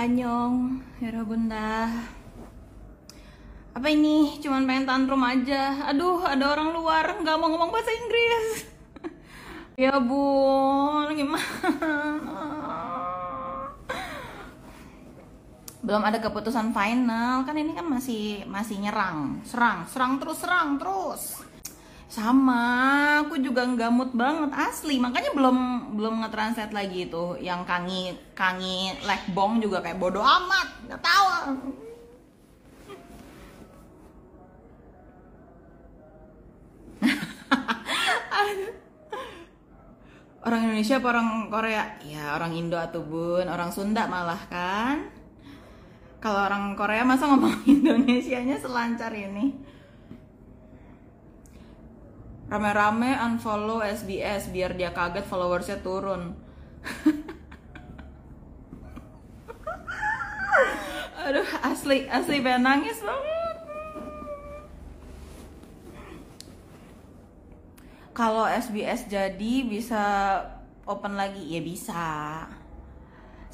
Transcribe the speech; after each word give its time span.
Anyong, 0.00 0.80
Hera 0.96 1.20
Bunda. 1.20 1.92
Apa 3.76 3.84
ini? 3.92 4.40
Cuman 4.40 4.64
pengen 4.64 4.88
tantrum 4.88 5.20
aja. 5.20 5.92
Aduh, 5.92 6.24
ada 6.24 6.56
orang 6.56 6.72
luar 6.72 7.20
nggak 7.20 7.36
mau 7.36 7.52
ngomong 7.52 7.68
bahasa 7.68 7.92
Inggris. 7.92 8.64
ya 9.84 10.00
bun, 10.00 11.04
gimana? 11.12 11.44
Belum 15.84 16.00
ada 16.00 16.16
keputusan 16.16 16.72
final, 16.72 17.44
kan 17.44 17.52
ini 17.60 17.76
kan 17.76 17.84
masih 17.84 18.48
masih 18.48 18.80
nyerang, 18.80 19.44
serang, 19.44 19.84
serang 19.84 20.16
terus, 20.16 20.40
serang 20.40 20.80
terus. 20.80 21.44
Sama, 22.10 23.22
aku 23.22 23.38
juga 23.38 23.62
nggak 23.62 23.94
mood 23.94 24.10
banget 24.18 24.50
asli, 24.50 24.98
makanya 24.98 25.30
belum 25.30 25.58
belum 25.94 26.26
nge-translate 26.26 26.74
lagi 26.74 27.06
itu 27.06 27.38
yang 27.38 27.62
kangi 27.62 28.10
kangi 28.34 28.98
lekbong 29.06 29.62
juga 29.62 29.78
kayak 29.78 30.02
bodoh 30.02 30.26
amat, 30.26 30.90
nggak 30.90 30.98
tahu. 30.98 31.26
orang 40.50 40.60
Indonesia 40.66 40.98
apa 40.98 41.14
orang 41.14 41.46
Korea? 41.46 41.94
Ya 42.02 42.34
orang 42.34 42.58
Indo 42.58 42.74
atau 42.74 43.06
bun, 43.06 43.46
orang 43.46 43.70
Sunda 43.70 44.10
malah 44.10 44.50
kan. 44.50 45.14
Kalau 46.18 46.42
orang 46.42 46.74
Korea 46.74 47.06
masa 47.06 47.30
ngomong 47.30 47.62
Indonesianya 47.70 48.58
selancar 48.58 49.14
ini? 49.14 49.78
Rame-rame 52.50 53.14
unfollow 53.14 53.78
SBS 53.78 54.50
biar 54.50 54.74
dia 54.74 54.90
kaget 54.90 55.22
followersnya 55.22 55.78
turun. 55.86 56.34
Aduh, 61.30 61.46
asli 61.62 62.10
asli 62.10 62.42
pengen 62.42 62.66
nangis 62.66 62.98
banget. 63.06 63.56
Kalau 68.10 68.50
SBS 68.50 69.06
jadi 69.06 69.52
bisa 69.62 70.02
open 70.90 71.14
lagi 71.14 71.54
ya 71.54 71.62
bisa. 71.62 72.50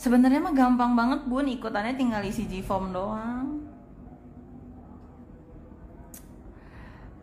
Sebenarnya 0.00 0.40
mah 0.40 0.56
gampang 0.56 0.96
banget 0.96 1.28
bun, 1.28 1.44
ikutannya 1.44 2.00
tinggal 2.00 2.24
isi 2.24 2.48
G-form 2.48 2.96
doang. 2.96 3.55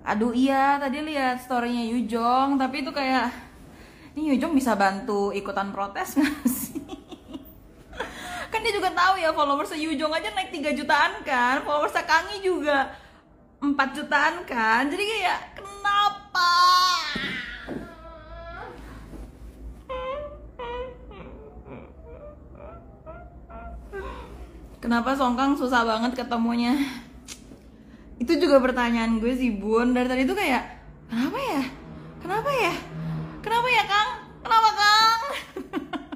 Aduh 0.04 0.36
iya, 0.36 0.76
tadi 0.84 1.00
lihat 1.00 1.40
storynya 1.48 1.88
Yujong, 1.96 2.60
tapi 2.60 2.84
itu 2.84 2.92
kayak 2.92 3.32
ini 4.20 4.36
Yujong 4.36 4.52
bisa 4.52 4.76
bantu 4.76 5.32
ikutan 5.32 5.72
protes 5.72 6.14
nggak 6.20 6.44
sih? 6.44 6.84
kan 8.52 8.62
dia 8.62 8.70
juga 8.76 8.92
tahu 8.94 9.18
ya 9.18 9.34
followersnya 9.34 9.80
Yujong 9.80 10.12
aja 10.12 10.30
naik 10.36 10.52
3 10.52 10.76
jutaan 10.76 11.24
kan, 11.24 11.64
followersnya 11.64 12.04
Kangi 12.04 12.44
juga 12.44 12.92
4 13.64 13.74
jutaan 13.96 14.44
kan, 14.44 14.92
jadi 14.92 15.04
kayak 15.08 15.40
kenapa? 15.56 16.52
Kenapa 24.84 25.16
Songkang 25.16 25.56
susah 25.56 25.88
banget 25.88 26.12
ketemunya? 26.12 26.76
Itu 28.24 28.40
juga 28.40 28.64
pertanyaan 28.64 29.20
gue 29.20 29.36
sih 29.36 29.52
Bun 29.52 29.92
Dari 29.92 30.08
tadi 30.08 30.24
tuh 30.24 30.32
kayak 30.32 30.64
Kenapa 31.12 31.36
ya? 31.36 31.64
Kenapa 32.24 32.50
ya? 32.56 32.74
Kenapa 33.44 33.68
ya 33.68 33.84
Kang? 33.84 34.10
Kenapa 34.40 34.70
Kang? 34.80 35.20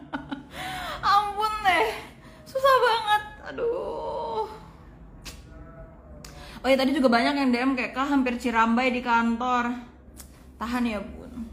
Ampun 1.19 1.53
deh 1.67 1.87
Susah 2.47 2.75
banget 2.79 3.21
Aduh 3.51 4.47
Oh 6.63 6.67
ya 6.71 6.79
tadi 6.79 6.95
juga 6.95 7.11
banyak 7.11 7.35
yang 7.35 7.49
DM 7.51 7.71
kayak 7.75 7.91
Kak 7.91 8.07
hampir 8.07 8.39
cirambai 8.39 8.87
di 8.87 9.03
kantor 9.03 9.75
Tahan 10.55 10.87
ya 10.87 11.03
Bun 11.03 11.43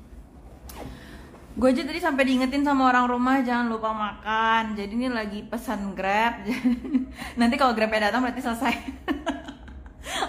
Gue 1.58 1.70
aja 1.74 1.82
tadi 1.82 1.98
sampai 1.98 2.30
diingetin 2.30 2.62
sama 2.62 2.90
orang 2.90 3.06
rumah 3.06 3.38
jangan 3.46 3.70
lupa 3.70 3.94
makan. 3.94 4.74
Jadi 4.74 4.90
ini 4.90 5.06
lagi 5.06 5.46
pesan 5.46 5.94
Grab. 5.94 6.42
Nanti 7.38 7.54
kalau 7.54 7.78
Grabnya 7.78 8.10
datang 8.10 8.26
berarti 8.26 8.42
selesai. 8.42 8.74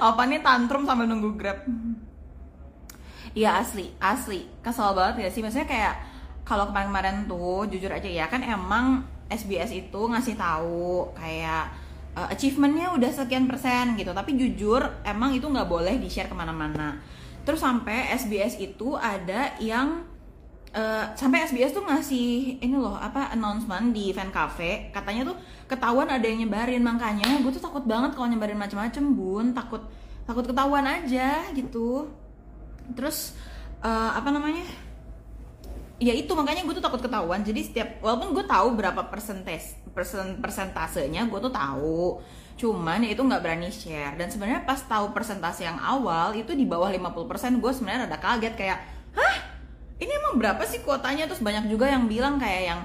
Apa 0.05 0.29
nih 0.29 0.45
tantrum 0.45 0.85
sambil 0.85 1.09
nunggu 1.09 1.33
Grab? 1.33 1.66
Iya 3.33 3.57
asli, 3.57 3.89
asli. 3.97 4.45
Kesel 4.61 4.93
banget 4.93 5.25
ya 5.25 5.29
sih. 5.33 5.41
Maksudnya 5.41 5.66
kayak 5.66 5.95
kalau 6.45 6.69
kemarin-kemarin 6.69 7.25
tuh 7.25 7.66
jujur 7.66 7.89
aja 7.89 8.05
ya 8.05 8.29
kan 8.29 8.45
emang 8.45 9.01
SBS 9.25 9.73
itu 9.73 10.01
ngasih 10.05 10.38
tahu 10.38 11.09
kayak 11.17 11.73
uh, 12.13 12.29
achievementnya 12.29 12.94
udah 12.94 13.09
sekian 13.09 13.49
persen 13.49 13.97
gitu. 13.97 14.13
Tapi 14.13 14.38
jujur 14.38 14.85
emang 15.01 15.33
itu 15.33 15.49
nggak 15.49 15.65
boleh 15.65 15.97
di 15.97 16.05
share 16.05 16.29
ke 16.29 16.38
mana-mana. 16.38 17.01
Terus 17.41 17.65
sampai 17.65 18.13
SBS 18.13 18.61
itu 18.61 18.94
ada 18.94 19.57
yang 19.57 20.05
Uh, 20.75 21.08
sampai 21.16 21.47
SBS 21.47 21.72
tuh 21.72 21.88
ngasih 21.88 22.59
ini 22.59 22.75
loh 22.75 23.00
apa 23.00 23.31
announcement 23.31 23.96
di 23.96 24.12
fan 24.12 24.28
cafe. 24.28 24.91
Katanya 24.91 25.31
tuh 25.31 25.40
ketahuan 25.72 26.12
ada 26.12 26.28
yang 26.28 26.44
nyebarin. 26.44 26.84
Makanya 26.84 27.40
gue 27.40 27.52
tuh 27.56 27.63
takut 27.63 27.88
banget 27.88 28.12
kalau 28.12 28.28
nyebarin 28.28 28.59
macam-macam 28.59 29.03
bun. 29.16 29.46
Takut 29.56 29.80
takut 30.28 30.44
ketahuan 30.44 30.84
aja 30.84 31.47
gitu. 31.56 32.12
Terus 32.91 33.40
uh, 33.80 34.19
apa 34.19 34.28
namanya? 34.36 34.68
Ya 35.96 36.12
itu 36.12 36.36
makanya 36.36 36.68
gue 36.68 36.75
tuh 36.75 36.84
takut 36.84 37.00
ketahuan. 37.00 37.40
Jadi 37.40 37.72
setiap 37.72 38.03
walaupun 38.03 38.36
gue 38.36 38.44
tahu 38.44 38.75
berapa 38.75 39.07
persentes 39.07 39.80
persen 39.96 40.44
persentasenya 40.44 41.24
gue 41.31 41.40
tuh 41.40 41.56
tahu. 41.56 42.19
Cuman 42.59 43.00
ya 43.00 43.16
itu 43.16 43.24
nggak 43.24 43.40
berani 43.40 43.72
share. 43.72 44.19
Dan 44.19 44.28
sebenarnya 44.28 44.68
pas 44.68 44.84
tahu 44.84 45.16
persentase 45.16 45.63
yang 45.63 45.80
awal 45.80 46.36
itu 46.36 46.52
di 46.52 46.68
bawah 46.68 46.92
50% 46.92 47.63
gue 47.63 47.72
sebenarnya 47.72 48.12
ada 48.12 48.19
kaget. 48.19 48.53
Kayak 48.59 48.84
hah 49.16 49.36
ini 49.95 50.11
emang 50.11 50.35
berapa 50.35 50.63
sih 50.67 50.83
kuotanya? 50.83 51.28
Terus 51.29 51.39
banyak 51.39 51.72
juga 51.72 51.88
yang 51.88 52.11
bilang 52.11 52.35
kayak 52.35 52.63
yang 52.67 52.81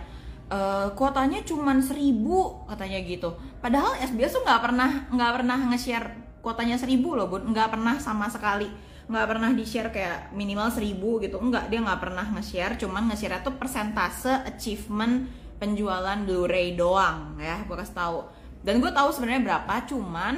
uh, 0.50 0.88
kuotanya 0.94 1.42
cuman 1.42 1.82
seribu 1.82 2.66
katanya 2.70 2.98
gitu. 3.02 3.34
Padahal 3.58 3.98
SBS 3.98 4.38
tuh 4.38 4.42
nggak 4.46 4.62
pernah 4.62 4.90
nggak 5.10 5.32
pernah 5.42 5.58
nge-share 5.74 6.06
kuotanya 6.38 6.78
seribu 6.78 7.18
loh 7.18 7.26
bun. 7.26 7.50
Nggak 7.50 7.74
pernah 7.74 7.98
sama 7.98 8.30
sekali. 8.30 8.70
Nggak 9.10 9.26
pernah 9.26 9.50
di 9.50 9.64
share 9.66 9.90
kayak 9.90 10.30
minimal 10.30 10.70
seribu 10.70 11.18
gitu. 11.18 11.42
Nggak 11.42 11.66
dia 11.66 11.82
nggak 11.82 12.00
pernah 12.00 12.26
nge-share. 12.38 12.78
Cuman 12.78 13.10
nge-share 13.10 13.42
tuh 13.42 13.58
persentase 13.58 14.46
achievement 14.46 15.26
penjualan 15.58 16.18
Blu-ray 16.22 16.78
doang 16.78 17.34
ya. 17.42 17.66
Gue 17.66 17.74
kasih 17.74 17.96
tahu. 17.98 18.18
Dan 18.62 18.78
gue 18.78 18.92
tahu 18.92 19.08
sebenarnya 19.10 19.42
berapa 19.42 19.74
cuman 19.88 20.34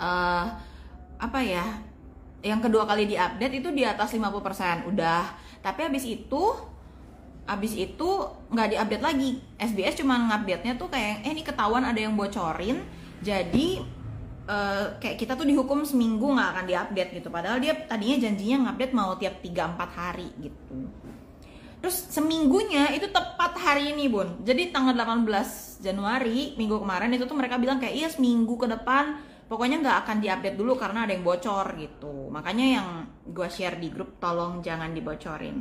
uh, 0.00 0.46
apa 1.18 1.40
ya 1.42 1.87
yang 2.42 2.62
kedua 2.62 2.86
kali 2.86 3.10
diupdate 3.10 3.58
itu 3.58 3.68
di 3.74 3.82
atas 3.82 4.14
50% 4.14 4.86
udah. 4.86 5.24
Tapi 5.58 5.80
habis 5.90 6.06
itu 6.06 6.42
habis 7.48 7.72
itu 7.74 8.08
nggak 8.52 8.68
diupdate 8.76 9.04
lagi. 9.04 9.30
SBS 9.58 9.98
cuma 9.98 10.20
ngupdate 10.30 10.62
nya 10.62 10.74
tuh 10.78 10.86
kayak 10.92 11.26
eh 11.26 11.32
ini 11.34 11.42
ketahuan 11.42 11.82
ada 11.82 11.98
yang 11.98 12.14
bocorin. 12.14 12.84
Jadi 13.18 13.82
uh, 14.46 14.94
kayak 15.02 15.18
kita 15.18 15.34
tuh 15.34 15.48
dihukum 15.48 15.82
seminggu 15.82 16.30
nggak 16.30 16.48
akan 16.54 16.64
diupdate 16.70 17.10
gitu. 17.18 17.28
Padahal 17.32 17.58
dia 17.58 17.74
tadinya 17.74 18.22
janjinya 18.22 18.70
ngupdate 18.70 18.94
mau 18.94 19.18
tiap 19.18 19.42
3-4 19.42 19.98
hari 19.98 20.28
gitu. 20.38 20.76
Terus 21.78 22.10
seminggunya 22.10 22.90
itu 22.94 23.06
tepat 23.10 23.54
hari 23.54 23.94
ini 23.94 24.10
bun. 24.10 24.42
Jadi 24.42 24.74
tanggal 24.74 24.94
18 24.94 25.82
Januari 25.82 26.58
minggu 26.58 26.82
kemarin 26.82 27.10
itu 27.14 27.22
tuh 27.22 27.38
mereka 27.38 27.54
bilang 27.54 27.78
kayak 27.78 27.94
iya 27.94 28.08
seminggu 28.10 28.58
ke 28.58 28.66
depan 28.66 29.14
pokoknya 29.48 29.80
nggak 29.80 29.98
akan 30.04 30.16
diupdate 30.20 30.56
dulu 30.60 30.76
karena 30.76 31.08
ada 31.08 31.12
yang 31.16 31.24
bocor 31.24 31.66
gitu. 31.80 32.28
Makanya 32.28 32.66
yang 32.78 32.88
gue 33.24 33.48
share 33.48 33.80
di 33.80 33.88
grup 33.88 34.20
tolong 34.20 34.60
jangan 34.60 34.92
dibocorin. 34.92 35.56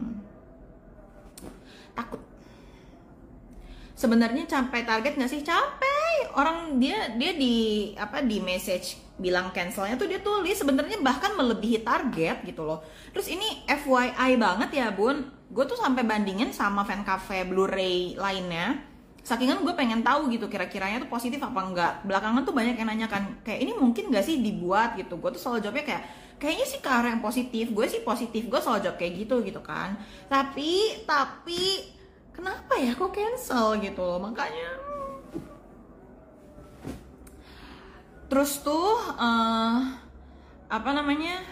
Takut. 1.96 2.22
Sebenarnya 3.98 4.46
sampai 4.46 4.86
target 4.86 5.18
nggak 5.18 5.32
sih? 5.32 5.42
Capek. 5.42 6.36
Orang 6.38 6.78
dia 6.78 7.18
dia 7.18 7.34
di 7.34 7.96
apa 7.98 8.22
di 8.22 8.38
message 8.38 9.00
bilang 9.18 9.50
cancelnya 9.50 9.98
tuh 9.98 10.06
dia 10.06 10.22
tulis. 10.22 10.54
Sebenarnya 10.54 11.02
bahkan 11.02 11.34
melebihi 11.34 11.82
target 11.82 12.46
gitu 12.46 12.68
loh. 12.68 12.86
Terus 13.16 13.32
ini 13.32 13.66
FYI 13.66 14.38
banget 14.38 14.70
ya 14.78 14.94
bun. 14.94 15.26
Gue 15.50 15.64
tuh 15.64 15.80
sampai 15.80 16.04
bandingin 16.04 16.52
sama 16.52 16.84
fan 16.84 17.02
cafe 17.08 17.48
Blu-ray 17.48 18.20
lainnya 18.20 18.97
sakingan 19.28 19.60
gue 19.68 19.76
pengen 19.76 20.08
tahu 20.08 20.32
gitu 20.32 20.48
kira-kiranya 20.48 21.04
tuh 21.04 21.12
positif 21.12 21.44
apa 21.44 21.60
enggak. 21.60 21.94
Belakangan 22.08 22.48
tuh 22.48 22.56
banyak 22.56 22.80
yang 22.80 22.88
nanyakan 22.88 23.44
kayak 23.44 23.60
ini 23.60 23.76
mungkin 23.76 24.08
gak 24.08 24.24
sih 24.24 24.40
dibuat? 24.40 24.96
Gitu. 24.96 25.20
Gue 25.20 25.36
tuh 25.36 25.42
selalu 25.44 25.68
jawabnya 25.68 25.84
kayak 25.84 26.04
kayaknya 26.40 26.66
sih 26.72 26.80
ke 26.80 26.88
arah 26.88 27.12
yang 27.12 27.20
positif. 27.20 27.68
Gue 27.76 27.92
sih 27.92 28.00
positif. 28.08 28.48
Gue 28.48 28.64
selalu 28.64 28.88
jawab 28.88 28.96
kayak 28.96 29.14
gitu 29.28 29.36
gitu 29.44 29.60
kan. 29.60 30.00
Tapi 30.32 31.04
tapi 31.04 31.92
kenapa 32.32 32.80
ya 32.80 32.96
kok 32.96 33.12
cancel 33.12 33.76
gitu 33.84 34.00
loh? 34.00 34.24
Makanya 34.24 34.88
terus 38.32 38.64
tuh 38.64 38.96
uh, 39.20 39.80
apa 40.72 40.90
namanya? 40.96 41.44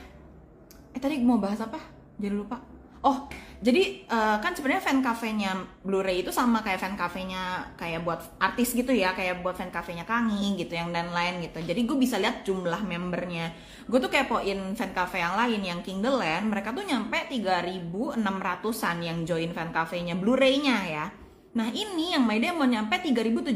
Eh 0.96 1.00
tadi 1.04 1.20
mau 1.20 1.44
bahas 1.44 1.60
apa? 1.60 1.84
Jadi 2.16 2.32
lupa 2.32 2.75
oh 3.06 3.30
jadi 3.66 4.06
uh, 4.12 4.38
kan 4.44 4.52
sebenarnya 4.52 4.84
fan 4.84 5.00
cafe-nya 5.00 5.56
Blu-ray 5.82 6.22
itu 6.22 6.30
sama 6.30 6.60
kayak 6.60 6.76
fan 6.76 6.94
cafe-nya 6.94 7.74
kayak 7.80 8.04
buat 8.04 8.22
artis 8.38 8.76
gitu 8.76 8.92
ya, 8.92 9.16
kayak 9.16 9.42
buat 9.42 9.56
fan 9.56 9.72
cafe-nya 9.72 10.04
Kangi 10.04 10.60
gitu 10.60 10.76
yang 10.76 10.92
dan 10.92 11.10
lain 11.10 11.40
gitu. 11.40 11.64
Jadi 11.64 11.88
gue 11.88 11.98
bisa 11.98 12.20
lihat 12.20 12.44
jumlah 12.44 12.84
membernya. 12.84 13.56
Gue 13.88 13.98
tuh 14.04 14.12
kepoin 14.12 14.76
fan 14.76 14.92
cafe 14.92 15.24
yang 15.24 15.40
lain 15.40 15.62
yang 15.64 15.80
King 15.82 16.04
the 16.04 16.12
Land, 16.12 16.52
mereka 16.52 16.76
tuh 16.76 16.84
nyampe 16.84 17.16
3600-an 17.32 18.98
yang 19.02 19.18
join 19.24 19.50
fan 19.56 19.72
cafe-nya 19.72 20.14
Blu-ray-nya 20.20 20.78
ya. 20.86 21.06
Nah 21.56 21.72
ini 21.72 22.12
yang 22.12 22.28
My 22.28 22.38
Demon 22.38 22.68
nyampe 22.68 23.00
3700 23.02 23.50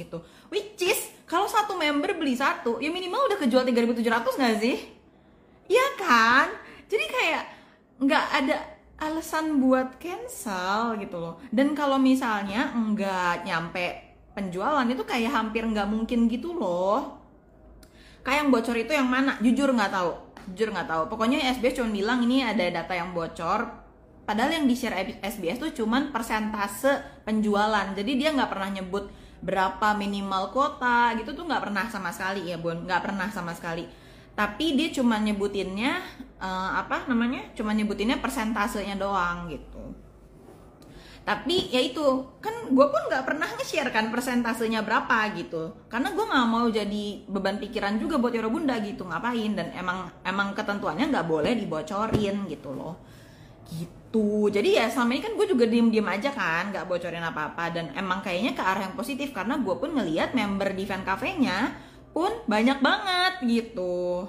gitu. 0.00 0.18
Which 0.48 0.80
is 0.82 0.98
kalau 1.28 1.46
satu 1.46 1.76
member 1.76 2.16
beli 2.16 2.34
satu, 2.34 2.80
ya 2.80 2.88
minimal 2.88 3.28
udah 3.28 3.38
kejual 3.38 3.62
3700 3.68 4.40
gak 4.40 4.56
sih? 4.58 4.76
Iya 5.68 5.86
kan? 6.00 6.48
Jadi 6.88 7.04
kayak 7.06 7.44
nggak 7.94 8.24
ada 8.42 8.73
alasan 8.98 9.58
buat 9.58 9.98
cancel 9.98 10.98
gitu 11.02 11.18
loh. 11.18 11.34
Dan 11.50 11.74
kalau 11.74 11.98
misalnya 11.98 12.70
nggak 12.74 13.46
nyampe 13.46 13.86
penjualan 14.34 14.86
itu 14.86 15.02
kayak 15.02 15.30
hampir 15.30 15.66
nggak 15.66 15.88
mungkin 15.88 16.30
gitu 16.30 16.54
loh. 16.54 17.18
Kayak 18.24 18.46
yang 18.46 18.50
bocor 18.50 18.76
itu 18.78 18.92
yang 18.94 19.08
mana? 19.10 19.36
Jujur 19.42 19.68
nggak 19.74 19.92
tahu. 19.92 20.12
Jujur 20.54 20.68
nggak 20.72 20.88
tahu. 20.88 21.02
Pokoknya 21.12 21.42
SBS 21.52 21.76
cuma 21.76 21.90
bilang 21.92 22.24
ini 22.24 22.40
ada 22.40 22.64
data 22.70 22.94
yang 22.94 23.12
bocor. 23.12 23.84
Padahal 24.24 24.56
yang 24.56 24.64
di 24.64 24.72
share 24.72 25.20
SBS 25.20 25.60
tuh 25.60 25.70
cuman 25.76 26.08
persentase 26.08 27.22
penjualan. 27.28 27.92
Jadi 27.92 28.16
dia 28.16 28.32
nggak 28.32 28.48
pernah 28.48 28.70
nyebut 28.72 29.12
berapa 29.44 29.92
minimal 29.92 30.48
kuota 30.56 31.12
gitu 31.20 31.36
tuh 31.36 31.44
nggak 31.44 31.68
pernah 31.68 31.84
sama 31.92 32.08
sekali. 32.08 32.48
Ya 32.48 32.56
bun. 32.56 32.88
Nggak 32.88 33.02
pernah 33.04 33.28
sama 33.28 33.52
sekali 33.52 34.03
tapi 34.34 34.74
dia 34.74 34.90
cuma 34.90 35.22
nyebutinnya 35.22 36.02
uh, 36.42 36.70
apa 36.82 37.06
namanya? 37.06 37.54
Cuma 37.54 37.70
nyebutinnya 37.70 38.18
persentasenya 38.18 38.98
doang 38.98 39.46
gitu. 39.46 39.94
Tapi 41.24 41.72
ya 41.72 41.80
itu 41.80 42.04
kan 42.42 42.52
gue 42.68 42.86
pun 42.90 43.02
nggak 43.08 43.24
pernah 43.24 43.48
nge-share 43.56 43.88
kan 43.88 44.12
persentasenya 44.12 44.84
berapa 44.84 45.32
gitu. 45.38 45.72
Karena 45.88 46.12
gue 46.12 46.20
nggak 46.20 46.46
mau 46.50 46.66
jadi 46.68 47.24
beban 47.24 47.56
pikiran 47.56 47.96
juga 47.96 48.20
buat 48.20 48.34
Yoro 48.34 48.52
Bunda 48.52 48.76
gitu. 48.82 49.08
Ngapain? 49.08 49.56
Dan 49.56 49.72
emang 49.72 50.12
emang 50.26 50.52
ketentuannya 50.52 51.08
nggak 51.08 51.24
boleh 51.30 51.56
dibocorin 51.56 52.44
gitu 52.50 52.76
loh. 52.76 53.00
Gitu. 53.70 54.52
Jadi 54.52 54.76
ya 54.76 54.90
selama 54.92 55.16
ini 55.16 55.22
kan 55.24 55.32
gue 55.38 55.46
juga 55.48 55.64
diem 55.64 55.88
diem 55.88 56.04
aja 56.04 56.28
kan 56.34 56.74
nggak 56.74 56.90
bocorin 56.90 57.24
apa 57.24 57.54
apa 57.54 57.72
dan 57.72 57.88
emang 57.96 58.20
kayaknya 58.20 58.52
ke 58.52 58.60
arah 58.60 58.84
yang 58.84 58.98
positif 58.98 59.32
karena 59.32 59.56
gue 59.62 59.74
pun 59.78 59.96
ngelihat 59.96 60.36
member 60.36 60.76
di 60.76 60.84
fan 60.84 61.06
cafe-nya 61.06 61.72
pun 62.14 62.30
banyak 62.46 62.78
banget 62.78 63.42
gitu. 63.42 64.24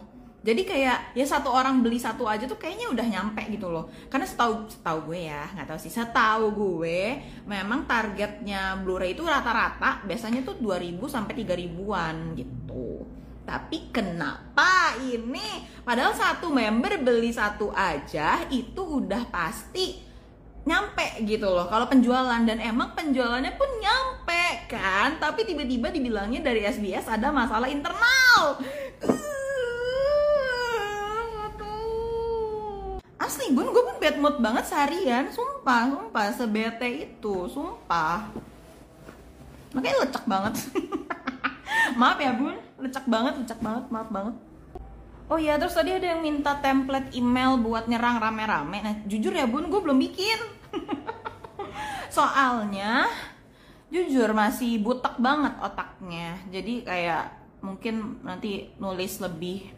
Jadi 0.46 0.62
kayak 0.62 1.18
ya 1.18 1.26
satu 1.26 1.50
orang 1.50 1.82
beli 1.82 1.98
satu 1.98 2.30
aja 2.30 2.46
tuh 2.46 2.62
kayaknya 2.62 2.94
udah 2.94 3.06
nyampe 3.06 3.42
gitu 3.50 3.70
loh. 3.74 3.90
Karena 4.10 4.30
setahu 4.30 4.70
setahu 4.70 5.10
gue 5.10 5.26
ya 5.26 5.50
nggak 5.58 5.74
tahu 5.74 5.80
sih 5.82 5.90
setahu 5.90 6.54
gue 6.54 7.18
memang 7.50 7.90
targetnya 7.90 8.78
Blu-ray 8.86 9.18
itu 9.18 9.26
rata-rata 9.26 10.06
biasanya 10.06 10.46
tuh 10.46 10.62
2000 10.62 11.02
sampai 11.10 11.34
3000-an 11.34 12.38
gitu. 12.38 13.06
Tapi 13.46 13.90
kenapa 13.90 14.98
ini? 15.02 15.66
Padahal 15.82 16.14
satu 16.14 16.50
member 16.54 17.02
beli 17.02 17.34
satu 17.34 17.70
aja 17.74 18.46
itu 18.50 18.82
udah 18.82 19.30
pasti 19.30 20.02
nyampe 20.66 21.22
gitu 21.24 21.46
loh. 21.46 21.70
Kalau 21.70 21.86
penjualan 21.86 22.42
dan 22.42 22.58
emang 22.58 22.98
penjualannya 22.98 23.54
pun 23.54 23.70
nyampe 23.78 24.46
kan? 24.66 25.22
Tapi 25.22 25.46
tiba-tiba 25.46 25.94
dibilangnya 25.94 26.42
dari 26.42 26.66
SBS 26.66 27.06
ada 27.06 27.30
masalah 27.30 27.70
internal. 27.70 28.58
Asli 33.22 33.54
bun 33.54 33.70
gue 33.70 33.84
pun 33.86 33.98
bad 34.02 34.18
mood 34.18 34.38
banget 34.42 34.66
seharian. 34.66 35.30
Sumpah 35.30 35.94
sumpah 35.94 36.34
sebete 36.34 36.90
itu. 37.10 37.46
Sumpah. 37.46 38.26
Makanya 39.78 39.98
lecek 40.02 40.26
banget. 40.26 40.54
Maaf 42.02 42.18
ya 42.18 42.34
bun. 42.34 42.58
Lecek 42.82 43.06
banget 43.06 43.34
lecek 43.38 43.60
banget 43.62 43.86
maaf 43.94 44.10
banget. 44.12 44.36
Oh 45.26 45.42
iya, 45.42 45.58
terus 45.58 45.74
tadi 45.74 45.90
ada 45.90 46.06
yang 46.14 46.22
minta 46.22 46.54
template 46.62 47.18
email 47.18 47.58
buat 47.58 47.90
nyerang 47.90 48.22
rame-rame. 48.22 48.78
Nah, 48.86 48.96
jujur 49.10 49.34
ya 49.34 49.50
bun, 49.50 49.74
gue 49.74 49.82
belum 49.82 49.98
bikin. 49.98 50.38
Soalnya, 52.16 53.10
jujur 53.90 54.32
masih 54.32 54.82
butek 54.82 55.18
banget 55.20 55.56
otaknya. 55.62 56.40
Jadi 56.50 56.86
kayak 56.86 57.32
mungkin 57.66 58.22
nanti 58.22 58.70
nulis 58.78 59.18
lebih 59.24 59.74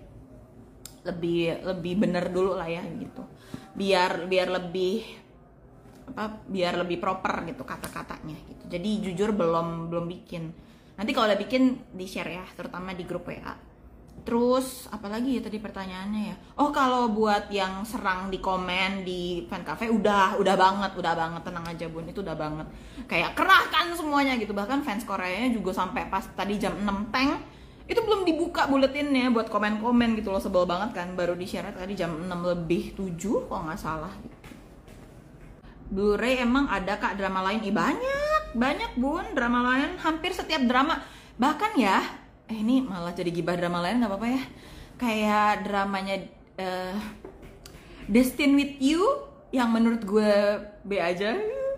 lebih 1.08 1.64
lebih 1.64 1.94
bener 1.96 2.28
dulu 2.28 2.60
lah 2.60 2.68
ya 2.68 2.84
gitu. 2.84 3.24
Biar 3.78 4.28
biar 4.28 4.48
lebih 4.52 5.04
apa 6.08 6.40
biar 6.48 6.88
lebih 6.88 6.98
proper 7.04 7.44
gitu 7.48 7.64
kata-katanya 7.68 8.38
gitu. 8.48 8.64
Jadi 8.72 8.90
jujur 9.08 9.32
belum 9.36 9.92
belum 9.92 10.06
bikin. 10.08 10.44
Nanti 10.98 11.12
kalau 11.14 11.30
udah 11.30 11.40
bikin 11.40 11.94
di 11.94 12.06
share 12.10 12.32
ya, 12.42 12.46
terutama 12.58 12.96
di 12.98 13.06
grup 13.06 13.30
WA. 13.30 13.54
Terus 14.28 14.92
apalagi 14.92 15.40
ya 15.40 15.42
tadi 15.48 15.56
pertanyaannya 15.56 16.22
ya? 16.28 16.36
Oh 16.60 16.68
kalau 16.76 17.16
buat 17.16 17.48
yang 17.48 17.88
serang 17.88 18.28
di 18.28 18.44
komen 18.44 19.08
di 19.08 19.48
fan 19.48 19.64
cafe 19.64 19.88
udah 19.88 20.36
udah 20.36 20.56
banget 20.60 20.92
udah 21.00 21.14
banget. 21.16 21.42
Tenang 21.48 21.64
aja 21.64 21.88
bun 21.88 22.04
itu 22.12 22.20
udah 22.20 22.36
banget. 22.36 22.68
Kayak 23.08 23.40
kerahkan 23.40 23.96
semuanya 23.96 24.36
gitu. 24.36 24.52
Bahkan 24.52 24.84
fans 24.84 25.08
Koreanya 25.08 25.56
juga 25.56 25.72
sampai 25.72 26.12
pas 26.12 26.28
tadi 26.36 26.60
jam 26.60 26.76
6 26.76 27.08
tank 27.08 27.40
itu 27.88 28.04
belum 28.04 28.28
dibuka 28.28 28.68
buletinnya 28.68 29.32
buat 29.32 29.48
komen-komen 29.48 30.20
gitu 30.20 30.36
loh. 30.36 30.44
Sebel 30.44 30.68
banget 30.68 30.92
kan? 30.92 31.16
Baru 31.16 31.32
di 31.40 31.48
share 31.48 31.72
tadi 31.72 31.96
jam 31.96 32.12
6 32.12 32.28
lebih 32.28 33.00
7 33.00 33.48
kok 33.48 33.60
nggak 33.64 33.80
salah 33.80 34.12
Blu-ray 35.88 36.44
emang 36.44 36.68
ada 36.68 37.00
kak 37.00 37.16
drama 37.16 37.48
lain? 37.48 37.64
Ih 37.64 37.72
banyak, 37.72 38.60
banyak 38.60 38.92
bun. 39.00 39.24
Drama 39.32 39.72
lain 39.72 39.96
hampir 40.04 40.36
setiap 40.36 40.68
drama. 40.68 41.00
Bahkan 41.40 41.80
ya 41.80 42.27
eh 42.48 42.58
ini 42.58 42.80
malah 42.80 43.12
jadi 43.12 43.28
gibah 43.28 43.60
drama 43.60 43.84
lain 43.84 44.00
nggak 44.00 44.12
apa-apa 44.12 44.28
ya. 44.28 44.44
Kayak 44.98 45.52
dramanya 45.68 46.16
uh, 46.58 46.96
Destin 48.08 48.56
with 48.56 48.80
You 48.80 49.04
yang 49.52 49.72
menurut 49.72 50.02
gue 50.08 50.34
B 50.88 50.98
aja. 50.98 51.36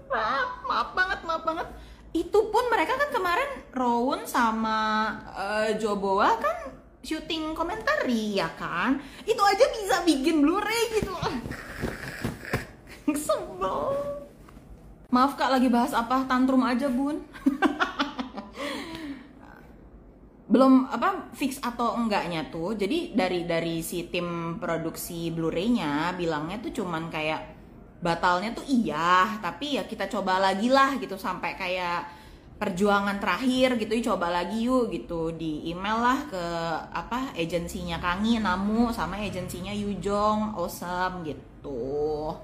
Maaf 0.09 0.65
maaf 0.65 0.89
banget 0.93 1.19
maaf 1.25 1.43
banget. 1.43 1.67
Itu 2.13 2.49
pun 2.49 2.65
mereka 2.69 2.97
kan 2.97 3.09
kemarin 3.13 3.49
Rowan 3.73 4.25
sama 4.25 4.77
uh, 5.33 5.69
Joboa 5.77 6.37
kan 6.37 6.57
syuting 7.01 7.57
komentari 7.57 8.37
ya 8.37 8.49
kan? 8.57 9.01
Itu 9.25 9.41
aja 9.41 9.65
bisa 9.73 10.05
bikin 10.05 10.41
Blu-ray 10.45 11.01
gitu 11.01 11.13
sebel 13.17 13.77
maaf 15.13 15.33
kak 15.33 15.49
lagi 15.49 15.69
bahas 15.73 15.93
apa? 15.97 16.29
Tantrum 16.29 16.61
aja 16.61 16.85
bun 16.85 17.17
belum 20.49 20.89
apa 20.89 21.29
fix 21.37 21.61
atau 21.61 21.93
enggaknya 21.93 22.49
tuh 22.49 22.73
jadi 22.73 23.13
dari 23.13 23.45
dari 23.45 23.85
si 23.85 24.09
tim 24.09 24.57
produksi 24.57 25.29
Blu-ray-nya 25.29 26.17
bilangnya 26.17 26.57
tuh 26.57 26.81
cuman 26.81 27.13
kayak 27.13 27.41
batalnya 28.01 28.57
tuh 28.57 28.65
iya 28.65 29.37
tapi 29.37 29.77
ya 29.77 29.85
kita 29.85 30.09
coba 30.09 30.41
lagi 30.41 30.73
lah 30.73 30.97
gitu 30.97 31.21
sampai 31.21 31.53
kayak 31.53 32.19
perjuangan 32.59 33.23
terakhir 33.23 33.79
gitu 33.79 34.11
coba 34.11 34.27
lagi 34.29 34.67
yuk 34.67 34.91
gitu. 34.91 35.31
Di 35.31 35.71
email 35.71 35.97
lah 36.03 36.19
ke 36.27 36.45
apa 36.91 37.31
agensinya 37.33 37.97
Kangi 38.03 38.43
Namu 38.43 38.91
sama 38.91 39.15
agensinya 39.15 39.71
Yujong 39.71 40.59
Awesome 40.59 41.23
gitu. 41.23 42.35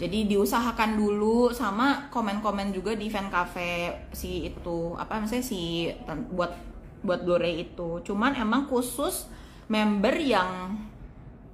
Jadi 0.00 0.26
diusahakan 0.26 0.96
dulu 0.98 1.52
sama 1.52 2.08
komen-komen 2.08 2.72
juga 2.72 2.96
di 2.96 3.12
fan 3.12 3.28
cafe 3.28 3.92
si 4.10 4.50
itu 4.50 4.96
apa 4.96 5.20
misalnya 5.20 5.44
si 5.46 5.92
buat 6.32 6.71
buat 7.02 7.26
Blu-ray 7.26 7.66
itu. 7.70 8.00
Cuman 8.06 8.38
emang 8.38 8.70
khusus 8.70 9.26
member 9.66 10.14
yang 10.18 10.78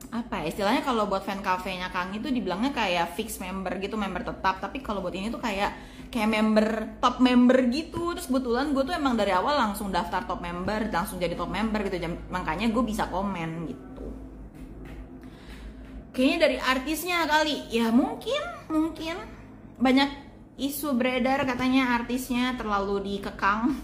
apa 0.09 0.41
ya 0.41 0.49
istilahnya 0.49 0.81
kalau 0.81 1.05
buat 1.05 1.21
fan 1.21 1.45
cafe-nya 1.45 1.93
Kang 1.93 2.17
itu 2.17 2.33
dibilangnya 2.33 2.73
kayak 2.73 3.13
fix 3.13 3.37
member 3.41 3.77
gitu 3.81 4.01
member 4.01 4.25
tetap. 4.25 4.61
Tapi 4.61 4.81
kalau 4.81 5.05
buat 5.05 5.13
ini 5.13 5.29
tuh 5.29 5.41
kayak 5.41 5.75
kayak 6.09 6.29
member 6.29 6.67
top 7.01 7.21
member 7.21 7.69
gitu. 7.69 8.17
Terus 8.17 8.29
kebetulan 8.29 8.73
gue 8.73 8.85
tuh 8.85 8.95
emang 8.97 9.17
dari 9.17 9.33
awal 9.37 9.57
langsung 9.57 9.93
daftar 9.93 10.25
top 10.25 10.41
member 10.41 10.89
langsung 10.89 11.21
jadi 11.21 11.37
top 11.37 11.53
member 11.53 11.85
gitu. 11.89 12.01
Makanya 12.33 12.73
gue 12.73 12.85
bisa 12.85 13.09
komen 13.13 13.69
gitu. 13.69 14.07
Kayaknya 16.17 16.39
dari 16.41 16.57
artisnya 16.57 17.29
kali. 17.29 17.69
Ya 17.69 17.93
mungkin 17.93 18.43
mungkin. 18.73 19.17
Banyak 19.79 20.11
isu 20.59 20.99
beredar 20.99 21.47
katanya 21.47 21.95
artisnya 21.95 22.59
terlalu 22.59 22.99
dikekang 23.15 23.79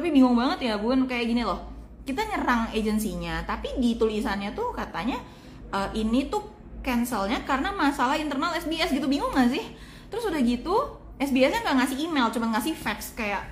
tapi 0.00 0.16
bingung 0.16 0.32
banget 0.32 0.72
ya 0.72 0.74
bun. 0.80 1.04
Kayak 1.04 1.28
gini 1.28 1.44
loh. 1.44 1.60
Kita 2.08 2.24
nyerang 2.24 2.72
agensinya 2.72 3.44
tapi 3.44 3.76
di 3.76 4.00
tulisannya 4.00 4.56
tuh 4.56 4.72
katanya 4.72 5.20
uh, 5.68 5.92
ini 5.92 6.32
tuh 6.32 6.40
cancelnya 6.80 7.44
karena 7.44 7.68
masalah 7.76 8.16
internal 8.16 8.56
SBS 8.56 8.96
gitu. 8.96 9.04
Bingung 9.04 9.36
gak 9.36 9.52
sih? 9.52 9.76
Terus 10.08 10.24
udah 10.24 10.40
gitu 10.40 10.74
SBS-nya 11.20 11.60
nggak 11.60 11.76
ngasih 11.84 11.96
email 12.08 12.32
cuma 12.32 12.48
ngasih 12.56 12.72
fax. 12.72 13.12
Kayak 13.12 13.44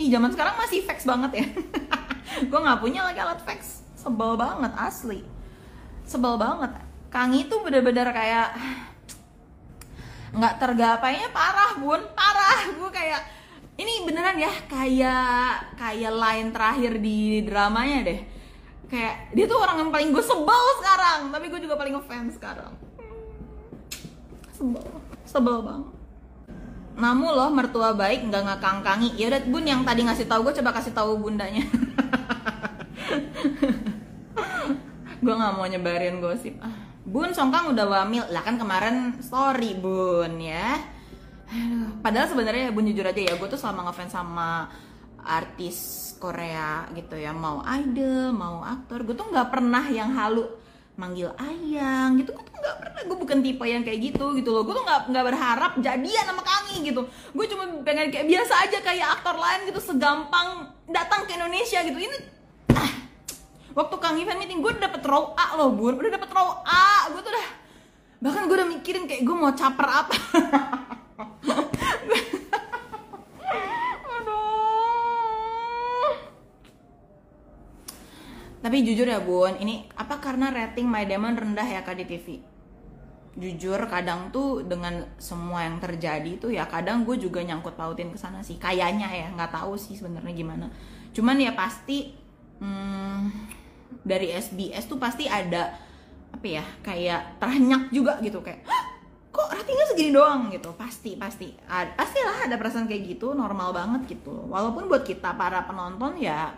ih 0.00 0.08
zaman 0.08 0.32
sekarang 0.32 0.56
masih 0.56 0.80
fax 0.80 1.04
banget 1.04 1.44
ya. 1.44 1.46
Gue 2.48 2.56
nggak 2.58 2.80
punya 2.80 3.04
lagi 3.04 3.20
alat 3.20 3.44
fax. 3.44 3.84
Sebel 3.92 4.40
banget 4.40 4.72
asli. 4.80 5.20
Sebel 6.08 6.40
banget. 6.40 6.72
Kangi 7.12 7.52
tuh 7.52 7.60
bener-bener 7.60 8.08
kayak 8.08 8.56
nggak 10.40 10.56
tergapainya 10.56 11.28
parah 11.36 11.76
bun. 11.76 12.00
Parah. 12.16 12.64
Gue 12.72 12.88
kayak 12.88 13.41
ini 13.80 14.04
beneran 14.04 14.36
ya 14.36 14.52
kayak 14.68 15.76
kayak 15.80 16.12
line 16.12 16.48
terakhir 16.52 16.92
di 17.00 17.40
dramanya 17.44 17.98
deh. 18.04 18.20
Kayak 18.92 19.32
dia 19.32 19.44
tuh 19.48 19.56
orang 19.56 19.80
yang 19.80 19.90
paling 19.90 20.12
gue 20.12 20.20
sebel 20.20 20.64
sekarang 20.84 21.32
tapi 21.32 21.48
gue 21.48 21.60
juga 21.64 21.80
paling 21.80 21.96
ngefans 21.96 22.36
sekarang. 22.36 22.72
Sebel 24.52 24.84
sebel 25.24 25.56
banget. 25.64 25.88
Namu 26.92 27.32
loh 27.32 27.48
mertua 27.48 27.96
baik 27.96 28.28
nggak 28.28 28.44
ngakang-kangi. 28.52 29.16
Ya 29.16 29.32
udah 29.32 29.40
bun 29.48 29.64
yang 29.64 29.80
tadi 29.88 30.04
ngasih 30.04 30.28
tahu 30.28 30.44
gue 30.44 30.60
coba 30.60 30.76
kasih 30.76 30.92
tahu 30.92 31.16
bundanya. 31.16 31.64
Gue 35.22 35.38
nggak 35.38 35.54
mau 35.54 35.70
nyebarin 35.70 36.18
gosip. 36.18 36.58
Ah 36.58 36.82
Bun 37.06 37.30
Songkang 37.30 37.70
udah 37.74 37.86
wamil. 37.86 38.26
Lah 38.30 38.42
kan 38.42 38.58
kemarin 38.58 39.18
story 39.22 39.78
Bun 39.78 40.42
ya 40.42 40.78
padahal 42.00 42.26
sebenarnya 42.32 42.72
Bun 42.72 42.88
jujur 42.88 43.04
aja 43.04 43.20
ya 43.20 43.34
gue 43.36 43.48
tuh 43.48 43.60
selama 43.60 43.90
ngefans 43.90 44.12
sama 44.12 44.72
artis 45.22 45.78
Korea 46.18 46.88
gitu 46.96 47.14
ya 47.14 47.30
mau 47.30 47.62
idol 47.62 48.34
mau 48.34 48.64
aktor 48.64 49.06
gue 49.06 49.14
tuh 49.14 49.30
nggak 49.30 49.48
pernah 49.52 49.84
yang 49.92 50.10
halu 50.12 50.48
manggil 50.96 51.32
ayang 51.40 52.20
gitu 52.20 52.36
gue 52.36 52.44
tuh 52.44 52.52
nggak 52.62 52.76
pernah. 52.78 53.00
Gue 53.02 53.18
bukan 53.18 53.38
tipe 53.42 53.64
yang 53.66 53.82
kayak 53.82 53.98
gitu 54.12 54.24
gitu 54.38 54.50
loh. 54.54 54.62
Gue 54.62 54.74
tuh 54.76 54.84
nggak 54.86 55.10
nggak 55.10 55.24
berharap 55.34 55.72
jadian 55.82 56.24
sama 56.28 56.42
Kangi 56.44 56.76
gitu. 56.86 57.02
Gue 57.34 57.46
cuma 57.50 57.64
pengen 57.82 58.08
kayak 58.14 58.26
biasa 58.30 58.54
aja 58.68 58.78
kayak 58.84 59.06
aktor 59.20 59.36
lain 59.36 59.60
gitu 59.68 59.80
segampang 59.82 60.70
datang 60.86 61.26
ke 61.26 61.34
Indonesia 61.34 61.80
gitu. 61.82 61.98
Ini 61.98 62.16
ah, 62.76 62.92
waktu 63.74 63.96
Kang 63.98 64.20
Ivan 64.20 64.38
meeting 64.38 64.62
gue 64.62 64.70
udah 64.70 64.84
dapet 64.86 65.02
raw 65.02 65.34
A 65.34 65.46
loh 65.58 65.74
bun. 65.74 65.98
Udah 65.98 66.12
dapet 66.14 66.30
raw 66.30 66.62
A. 66.62 67.10
Gue 67.10 67.20
tuh 67.24 67.32
udah 67.34 67.48
bahkan 68.22 68.46
gue 68.46 68.54
udah 68.54 68.68
mikirin 68.70 69.04
kayak 69.10 69.26
gue 69.26 69.34
mau 69.34 69.50
caper 69.50 69.82
apa 69.82 70.14
Tapi 78.62 78.86
jujur 78.86 79.10
ya 79.10 79.18
bun 79.18 79.58
ini 79.58 79.90
apa 79.98 80.22
karena 80.22 80.54
rating 80.54 80.86
My 80.86 81.02
Demon 81.02 81.34
rendah 81.34 81.66
ya 81.66 81.82
kak 81.82 81.98
di 81.98 82.06
TV 82.06 82.52
jujur 83.32 83.80
kadang 83.88 84.28
tuh 84.28 84.60
dengan 84.68 85.08
semua 85.16 85.64
yang 85.64 85.80
terjadi 85.80 86.36
tuh 86.36 86.52
ya 86.52 86.68
kadang 86.68 87.08
gue 87.08 87.16
juga 87.16 87.40
nyangkut 87.40 87.72
pautin 87.80 88.12
ke 88.12 88.18
sana 88.20 88.44
sih. 88.44 88.60
Kayaknya 88.60 89.08
ya 89.08 89.26
nggak 89.32 89.56
tahu 89.56 89.80
sih 89.80 89.96
sebenarnya 89.96 90.36
gimana. 90.36 90.68
Cuman 91.16 91.40
ya 91.40 91.56
pasti 91.56 92.12
hmm, 92.60 93.32
dari 94.04 94.36
SBS 94.36 94.84
tuh 94.84 95.00
pasti 95.00 95.24
ada 95.24 95.72
apa 96.32 96.46
ya 96.48 96.64
kayak 96.84 97.40
terhenyak 97.40 97.88
juga 97.92 98.20
gitu 98.20 98.40
kayak 98.44 98.64
kok 98.64 98.91
ratingnya 99.52 99.86
segini 99.92 100.10
doang 100.10 100.48
gitu. 100.48 100.72
Pasti 100.74 101.14
pasti. 101.20 101.52
Ada, 101.68 101.92
pastilah 101.94 102.48
ada 102.48 102.56
perasaan 102.56 102.88
kayak 102.88 103.16
gitu 103.16 103.36
normal 103.36 103.76
banget 103.76 104.18
gitu. 104.18 104.48
Walaupun 104.48 104.88
buat 104.88 105.04
kita 105.04 105.36
para 105.36 105.62
penonton 105.68 106.16
ya 106.16 106.50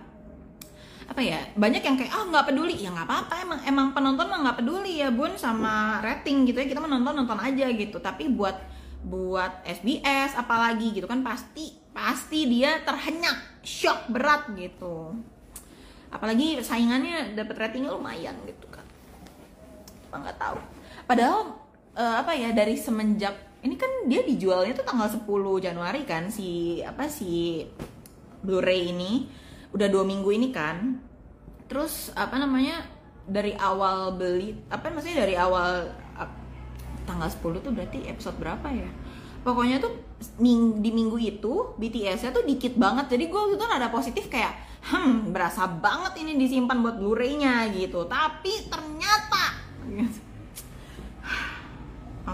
apa 1.04 1.20
ya 1.20 1.36
banyak 1.52 1.84
yang 1.84 2.00
kayak 2.00 2.16
ah 2.16 2.24
oh, 2.24 2.32
nggak 2.32 2.46
peduli. 2.48 2.80
Ya 2.80 2.88
nggak 2.94 3.04
apa-apa 3.04 3.34
emang 3.44 3.60
emang 3.68 3.86
penonton 3.92 4.26
mah 4.30 4.38
nggak 4.40 4.58
peduli 4.64 5.04
ya 5.04 5.12
bun 5.12 5.34
sama 5.36 6.00
rating 6.00 6.48
gitu 6.48 6.62
ya. 6.62 6.66
Kita 6.70 6.80
menonton 6.80 7.12
nonton 7.12 7.38
aja 7.42 7.66
gitu. 7.74 7.98
Tapi 8.00 8.30
buat 8.32 8.56
buat 9.04 9.60
SBS 9.68 10.32
apalagi 10.32 10.96
gitu 10.96 11.04
kan 11.04 11.20
pasti 11.20 11.76
pasti 11.92 12.48
dia 12.48 12.80
terhenyak 12.86 13.60
shock 13.60 14.08
berat 14.08 14.48
gitu. 14.56 15.12
Apalagi 16.08 16.62
saingannya 16.62 17.34
dapat 17.34 17.58
ratingnya 17.58 17.90
lumayan 17.90 18.38
gitu 18.46 18.64
kan. 18.70 18.86
Apa 20.08 20.16
nggak 20.24 20.38
tahu. 20.38 20.58
Padahal 21.04 21.63
uh, 21.94 22.14
apa 22.20 22.34
ya 22.34 22.50
dari 22.50 22.74
semenjak 22.78 23.54
ini 23.64 23.80
kan 23.80 23.88
dia 24.04 24.20
dijualnya 24.20 24.76
tuh 24.76 24.84
tanggal 24.84 25.08
10 25.08 25.24
Januari 25.64 26.04
kan 26.04 26.28
si 26.28 26.78
apa 26.84 27.08
si 27.08 27.64
Blu-ray 28.44 28.92
ini 28.92 29.24
udah 29.72 29.88
dua 29.88 30.04
minggu 30.04 30.28
ini 30.28 30.52
kan. 30.52 31.00
Terus 31.64 32.12
apa 32.12 32.36
namanya 32.36 32.84
dari 33.24 33.56
awal 33.56 34.20
beli 34.20 34.52
apa 34.68 34.92
maksudnya 34.92 35.24
dari 35.24 35.32
awal 35.32 35.88
tanggal 37.08 37.28
10 37.28 37.64
tuh 37.64 37.72
berarti 37.72 38.04
episode 38.04 38.36
berapa 38.36 38.68
ya? 38.68 38.90
Pokoknya 39.40 39.80
tuh 39.80 39.96
ming 40.40 40.84
di 40.84 40.92
minggu 40.92 41.16
itu 41.16 41.72
BTS-nya 41.80 42.36
tuh 42.36 42.44
dikit 42.44 42.76
banget. 42.76 43.16
Jadi 43.16 43.32
gue 43.32 43.42
itu 43.56 43.64
ada 43.64 43.88
positif 43.88 44.28
kayak 44.28 44.52
hmm 44.84 45.32
berasa 45.32 45.64
banget 45.64 46.20
ini 46.20 46.36
disimpan 46.36 46.84
buat 46.84 47.00
Blu-ray-nya 47.00 47.72
gitu. 47.72 48.04
Tapi 48.04 48.68
ternyata 48.68 49.56
gitu. 49.88 50.33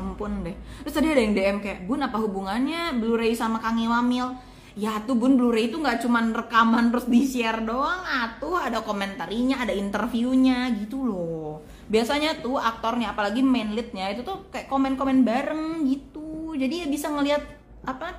Ampun 0.01 0.41
deh. 0.41 0.57
Terus 0.89 0.95
tadi 0.97 1.13
ada 1.13 1.21
yang 1.21 1.37
DM 1.37 1.59
kayak 1.61 1.85
bun 1.85 2.01
apa 2.01 2.17
hubungannya 2.17 2.97
Blu-ray 2.97 3.37
sama 3.37 3.61
Kangi 3.61 3.85
Wamil 3.85 4.33
ya 4.79 5.03
tuh 5.05 5.19
bun 5.19 5.37
Blu-ray 5.37 5.69
itu 5.69 5.77
nggak 5.77 6.01
cuman 6.01 6.33
rekaman 6.33 6.89
terus 6.89 7.07
di 7.11 7.27
share 7.29 7.61
doang 7.61 8.01
atuh 8.01 8.57
ada 8.57 8.81
komentarinya 8.81 9.61
ada 9.61 9.77
interviewnya 9.77 10.73
gitu 10.81 11.05
loh. 11.05 11.61
Biasanya 11.93 12.41
tuh 12.41 12.57
aktornya 12.57 13.13
apalagi 13.13 13.45
main 13.45 13.77
leadnya 13.77 14.09
itu 14.09 14.25
tuh 14.25 14.49
kayak 14.49 14.71
komen-komen 14.73 15.27
bareng 15.27 15.85
gitu. 15.85 16.57
Jadi 16.57 16.83
ya 16.83 16.87
bisa 16.89 17.13
ngelihat 17.13 17.43
apa 17.85 18.17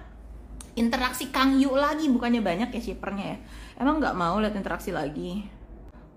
interaksi 0.77 1.33
Kang 1.33 1.57
Yu 1.57 1.73
lagi 1.73 2.07
bukannya 2.07 2.45
banyak 2.45 2.69
ya 2.71 2.81
shippernya 2.83 3.25
ya. 3.25 3.37
Emang 3.81 3.97
nggak 3.97 4.13
mau 4.13 4.37
lihat 4.37 4.53
interaksi 4.53 4.93
lagi 4.93 5.60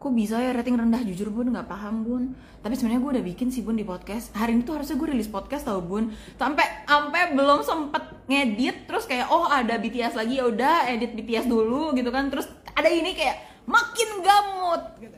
kok 0.05 0.13
bisa 0.13 0.37
ya 0.37 0.53
rating 0.53 0.77
rendah? 0.77 1.01
Jujur 1.01 1.33
bun 1.33 1.49
nggak 1.49 1.65
paham 1.65 2.05
bun. 2.05 2.37
Tapi 2.61 2.77
sebenarnya 2.77 3.01
gue 3.01 3.11
udah 3.17 3.25
bikin 3.25 3.49
sih 3.49 3.65
bun 3.65 3.73
di 3.73 3.89
podcast. 3.89 4.37
Hari 4.37 4.53
ini 4.53 4.61
tuh 4.61 4.77
harusnya 4.77 5.01
gue 5.01 5.09
rilis 5.17 5.33
podcast 5.33 5.65
tau 5.65 5.81
bun. 5.81 6.13
Sampai 6.37 6.85
sampai 6.85 7.33
belum 7.33 7.65
sempet 7.65 8.29
ngedit 8.29 8.85
terus 8.85 9.09
kayak 9.09 9.33
oh 9.33 9.49
ada 9.49 9.81
BTS 9.81 10.13
lagi. 10.13 10.37
Ya 10.37 10.45
udah 10.45 10.93
edit 10.93 11.17
BTS 11.17 11.49
dulu 11.49 11.97
gitu 11.97 12.13
kan. 12.13 12.29
Terus 12.29 12.45
ada 12.77 12.93
ini 12.93 13.17
kayak 13.17 13.65
makin 13.65 14.11
gamut. 14.21 14.83
Gitu. 15.01 15.17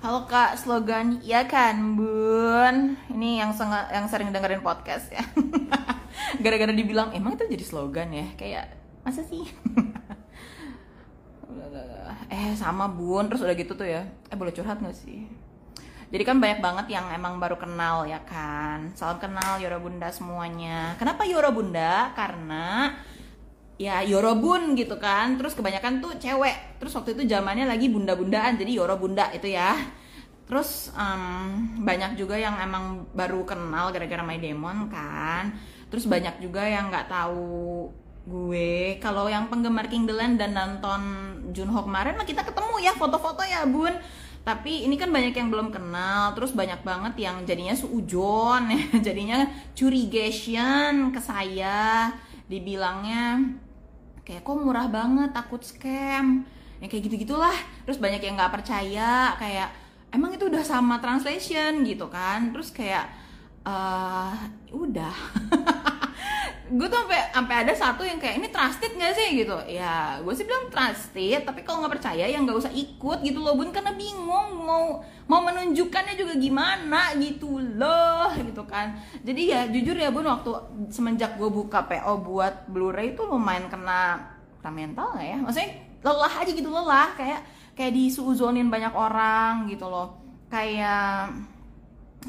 Halo 0.00 0.24
kak, 0.24 0.56
slogan 0.56 1.20
ya 1.20 1.44
kan 1.44 1.96
bun? 1.96 2.96
Ini 3.12 3.44
yang, 3.44 3.52
yang 3.92 4.08
sering 4.08 4.32
dengerin 4.32 4.64
podcast 4.64 5.12
ya. 5.12 5.24
Gara-gara 6.44 6.72
dibilang 6.72 7.12
emang 7.12 7.36
itu 7.36 7.44
jadi 7.52 7.64
slogan 7.64 8.12
ya? 8.12 8.28
Kayak 8.36 8.83
masa 9.04 9.22
sih? 9.22 9.44
Eh 12.34 12.56
sama 12.58 12.90
bun 12.90 13.30
terus 13.30 13.44
udah 13.44 13.54
gitu 13.54 13.78
tuh 13.78 13.86
ya. 13.86 14.02
Eh 14.26 14.34
boleh 14.34 14.50
curhat 14.50 14.80
gak 14.82 14.96
sih? 14.96 15.28
Jadi 16.10 16.22
kan 16.22 16.38
banyak 16.38 16.60
banget 16.62 16.86
yang 16.94 17.06
emang 17.10 17.38
baru 17.38 17.58
kenal 17.58 18.06
ya 18.06 18.22
kan? 18.22 18.90
Salam 18.94 19.18
kenal 19.18 19.58
Yoro 19.62 19.78
Bunda 19.82 20.10
semuanya. 20.10 20.94
Kenapa 20.98 21.26
Yoro 21.26 21.50
Bunda? 21.54 22.10
Karena 22.14 22.94
ya 23.78 24.02
Yoro 24.02 24.38
Bun 24.38 24.78
gitu 24.78 24.98
kan. 24.98 25.34
Terus 25.38 25.54
kebanyakan 25.54 26.02
tuh 26.02 26.14
cewek. 26.18 26.78
Terus 26.78 26.94
waktu 26.94 27.18
itu 27.18 27.22
zamannya 27.26 27.66
lagi 27.66 27.90
bunda-bundaan 27.90 28.58
jadi 28.58 28.72
Yoro 28.78 28.98
Bunda 28.98 29.30
itu 29.34 29.50
ya. 29.50 29.74
Terus 30.44 30.92
um, 30.94 31.82
banyak 31.82 32.20
juga 32.20 32.36
yang 32.36 32.60
emang 32.60 33.10
baru 33.10 33.42
kenal 33.42 33.90
gara-gara 33.90 34.22
My 34.22 34.38
Demon 34.38 34.86
kan. 34.92 35.56
Terus 35.88 36.06
banyak 36.06 36.42
juga 36.42 36.62
yang 36.62 36.94
nggak 36.94 37.10
tahu 37.10 37.90
gue 38.24 38.96
kalau 39.04 39.28
yang 39.28 39.52
penggemar 39.52 39.92
King 39.92 40.08
The 40.08 40.16
Land 40.16 40.40
dan 40.40 40.56
nonton 40.56 41.00
Junho 41.52 41.84
kemarin 41.84 42.16
mah 42.16 42.24
kita 42.24 42.40
ketemu 42.40 42.80
ya 42.80 42.92
foto-foto 42.96 43.44
ya 43.44 43.68
bun. 43.68 43.92
Tapi 44.44 44.84
ini 44.84 45.00
kan 45.00 45.08
banyak 45.08 45.32
yang 45.32 45.48
belum 45.48 45.72
kenal 45.72 46.36
terus 46.36 46.52
banyak 46.52 46.84
banget 46.84 47.16
yang 47.16 47.48
jadinya 47.48 47.72
suujon 47.72 48.68
ya 48.68 48.82
jadinya 49.12 49.48
curigation 49.72 51.08
ke 51.12 51.20
saya 51.20 52.12
dibilangnya 52.44 53.40
kayak 54.20 54.44
kok 54.44 54.56
murah 54.56 54.88
banget 54.88 55.32
takut 55.32 55.60
scam. 55.60 56.48
Yang 56.80 56.88
kayak 56.90 57.02
gitu 57.08 57.16
gitulah 57.28 57.56
terus 57.84 58.00
banyak 58.00 58.20
yang 58.24 58.36
nggak 58.36 58.52
percaya 58.52 59.36
kayak 59.36 59.68
emang 60.12 60.32
itu 60.32 60.48
udah 60.48 60.64
sama 60.64 60.96
translation? 61.00 61.84
Gitu 61.84 62.08
kan. 62.08 62.52
Terus 62.52 62.72
kayak 62.72 63.04
uh, 63.64 64.32
udah 64.72 65.12
gue 66.74 66.86
tuh 66.90 66.98
sampai 67.06 67.30
sampai 67.30 67.54
ada 67.62 67.72
satu 67.72 68.02
yang 68.02 68.18
kayak 68.18 68.42
ini 68.42 68.48
trusted 68.50 68.98
gak 68.98 69.14
sih? 69.14 69.46
Gitu. 69.46 69.56
Ya 69.70 70.18
gue 70.18 70.34
sih 70.34 70.42
bilang 70.42 70.66
trusted 70.66 71.46
tapi 71.46 71.62
kalau 71.62 71.86
nggak 71.86 71.94
percaya 72.00 72.26
ya 72.26 72.38
nggak 72.42 72.58
usah 72.58 72.74
ikut 72.74 73.22
gitu 73.22 73.38
loh 73.38 73.54
bun. 73.54 73.70
Karena 73.70 73.94
bingung 73.94 74.66
mau 74.66 74.98
mau 75.30 75.40
menunjukkannya 75.46 76.18
juga 76.18 76.34
gimana 76.34 77.14
gitu 77.22 77.62
loh 77.78 78.34
gitu 78.34 78.66
kan. 78.66 78.98
Jadi 79.22 79.54
ya 79.54 79.70
jujur 79.70 79.94
ya 79.94 80.10
bun 80.10 80.26
waktu 80.26 80.50
semenjak 80.90 81.38
gue 81.38 81.46
buka 81.46 81.86
PO 81.86 82.26
buat 82.26 82.66
Blu-ray 82.66 83.14
itu 83.14 83.22
lumayan 83.22 83.70
kena 83.70 84.34
mental 84.64 85.14
nggak 85.14 85.28
ya? 85.28 85.38
Maksudnya 85.38 85.70
lelah 86.02 86.34
aja 86.42 86.50
gitu 86.50 86.68
lelah. 86.72 87.08
Kayak 87.14 87.40
kayak 87.78 87.92
disuzonin 87.94 88.66
banyak 88.66 88.90
orang 88.90 89.70
gitu 89.70 89.86
loh. 89.86 90.18
Kayak 90.50 91.30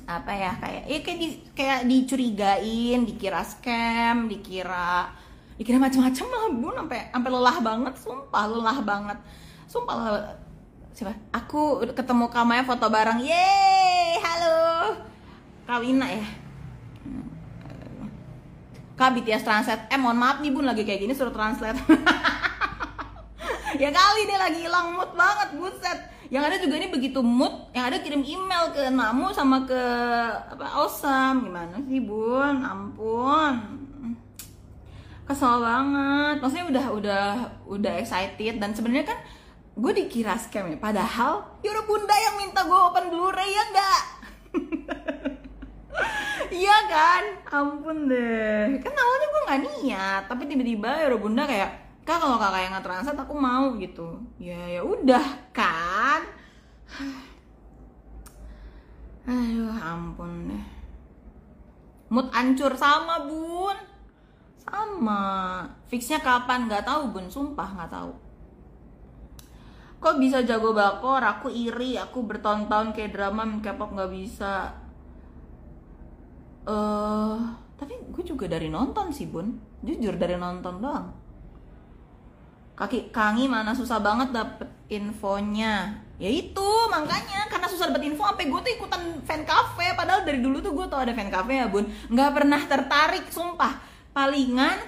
apa 0.04 0.32
ya 0.36 0.52
kayak 0.60 0.84
ya 0.92 1.00
kayak 1.00 1.20
di, 1.24 1.28
kayak 1.56 1.80
dicurigain 1.88 3.00
dikira 3.08 3.40
scam 3.48 4.28
dikira 4.28 5.08
dikira 5.56 5.80
macam-macam 5.80 6.26
lah. 6.28 6.44
Bun 6.52 6.76
sampai 6.76 7.00
sampai 7.16 7.32
lelah 7.32 7.58
banget 7.64 7.94
sumpah 7.96 8.44
lelah 8.52 8.78
banget. 8.84 9.18
Sumpah 9.72 9.96
lah 9.96 10.12
siapa? 10.92 11.16
Aku 11.32 11.80
ketemu 11.96 12.28
kamaya 12.28 12.68
foto 12.68 12.92
bareng. 12.92 13.24
Yeay 13.24 14.20
halo. 14.20 14.60
Kawina 15.64 16.08
ya? 16.12 16.28
Kak 18.96 19.12
BTS 19.16 19.44
translate. 19.44 19.88
Eh 19.92 20.00
mohon 20.00 20.20
maaf 20.20 20.40
nih 20.40 20.52
bun 20.52 20.64
lagi 20.64 20.84
kayak 20.84 21.04
gini 21.04 21.16
suruh 21.16 21.32
translate. 21.32 21.80
Ya 23.76 23.92
kali 23.92 24.22
dia 24.24 24.40
lagi 24.40 24.60
hilang 24.64 24.96
mood 24.96 25.12
banget 25.20 25.60
buset 25.60 26.00
yang 26.36 26.52
ada 26.52 26.60
juga 26.60 26.76
ini 26.76 26.92
begitu 26.92 27.24
mood 27.24 27.72
yang 27.72 27.88
ada 27.88 28.04
kirim 28.04 28.20
email 28.20 28.68
ke 28.76 28.92
Namu 28.92 29.32
sama 29.32 29.64
ke 29.64 29.80
apa 30.52 30.68
Awesome 30.68 31.48
gimana 31.48 31.80
sih 31.88 32.04
bun? 32.04 32.60
Ampun. 32.60 33.56
Kesel 35.24 35.64
banget. 35.64 36.44
Maksudnya 36.44 36.66
udah 36.68 36.86
udah 36.92 37.26
udah 37.72 37.94
excited. 38.04 38.60
Dan 38.60 38.76
sebenarnya 38.76 39.16
kan 39.16 39.20
gue 39.80 39.92
dikira 39.96 40.36
scam 40.36 40.68
ya. 40.68 40.76
Padahal 40.76 41.56
ya 41.64 41.72
udah 41.72 41.86
bunda 41.88 42.16
yang 42.20 42.36
minta 42.36 42.68
gue 42.68 42.80
open 42.84 43.06
blu-ray 43.16 43.56
ya 43.56 43.64
enggak? 43.72 44.02
Iya 46.46 46.78
kan? 46.92 47.24
Ampun 47.48 48.12
deh. 48.12 48.76
Kan 48.84 48.92
awalnya 48.92 49.28
gue 49.32 49.42
nggak 49.48 49.62
niat 49.64 50.22
tapi 50.28 50.44
tiba-tiba 50.52 50.92
ya 51.00 51.08
udah 51.08 51.20
bunda 51.24 51.48
kayak 51.48 51.85
kak 52.06 52.22
kalau 52.22 52.38
kakak 52.38 52.62
yang 52.70 52.74
nge-translate 52.78 53.18
aku 53.26 53.34
mau 53.34 53.74
gitu. 53.82 54.22
Ya 54.38 54.62
ya 54.70 54.86
udah 54.86 55.26
kan? 55.50 56.22
Aduh 59.26 59.74
ampun 59.74 60.54
deh. 60.54 60.66
Mood 62.14 62.30
ancur 62.30 62.78
sama 62.78 63.26
bun. 63.26 63.74
Sama. 64.62 65.26
Fixnya 65.90 66.22
kapan? 66.22 66.70
Nggak 66.70 66.86
tahu 66.86 67.10
bun. 67.10 67.26
Sumpah 67.26 67.74
nggak 67.74 67.90
tahu. 67.90 68.14
Kok 69.98 70.22
bisa 70.22 70.46
jago 70.46 70.78
bakor? 70.78 71.26
Aku 71.26 71.50
iri. 71.50 71.98
Aku 71.98 72.22
bertahun-tahun 72.22 72.94
kayak 72.94 73.18
drama 73.18 73.50
K-pop 73.66 73.98
nggak 73.98 74.14
bisa. 74.14 74.78
Eh 76.70 76.70
uh, 76.70 77.42
tapi 77.82 77.98
gue 78.14 78.22
juga 78.22 78.46
dari 78.46 78.70
nonton 78.70 79.10
sih 79.10 79.26
bun. 79.26 79.58
Jujur 79.82 80.22
dari 80.22 80.38
nonton 80.38 80.78
doang 80.78 81.25
kaki 82.76 83.10
kangi 83.10 83.48
mana 83.48 83.72
susah 83.72 84.04
banget 84.04 84.36
dapet 84.36 84.68
infonya. 84.92 85.96
Ya 86.16 86.32
itu 86.32 86.70
makanya 86.88 87.48
karena 87.52 87.68
susah 87.68 87.92
dapet 87.92 88.08
info 88.08 88.24
sampai 88.24 88.48
gue 88.48 88.60
tuh 88.60 88.72
ikutan 88.76 89.02
fan 89.24 89.44
cafe. 89.48 89.96
Padahal 89.96 90.24
dari 90.28 90.40
dulu 90.44 90.60
tuh 90.60 90.72
gue 90.76 90.86
tau 90.88 91.04
ada 91.04 91.16
fan 91.16 91.32
cafe 91.32 91.60
ya 91.60 91.68
bun. 91.72 91.88
Nggak 92.12 92.32
pernah 92.36 92.62
tertarik 92.64 93.26
sumpah. 93.32 93.96
Palingan 94.16 94.80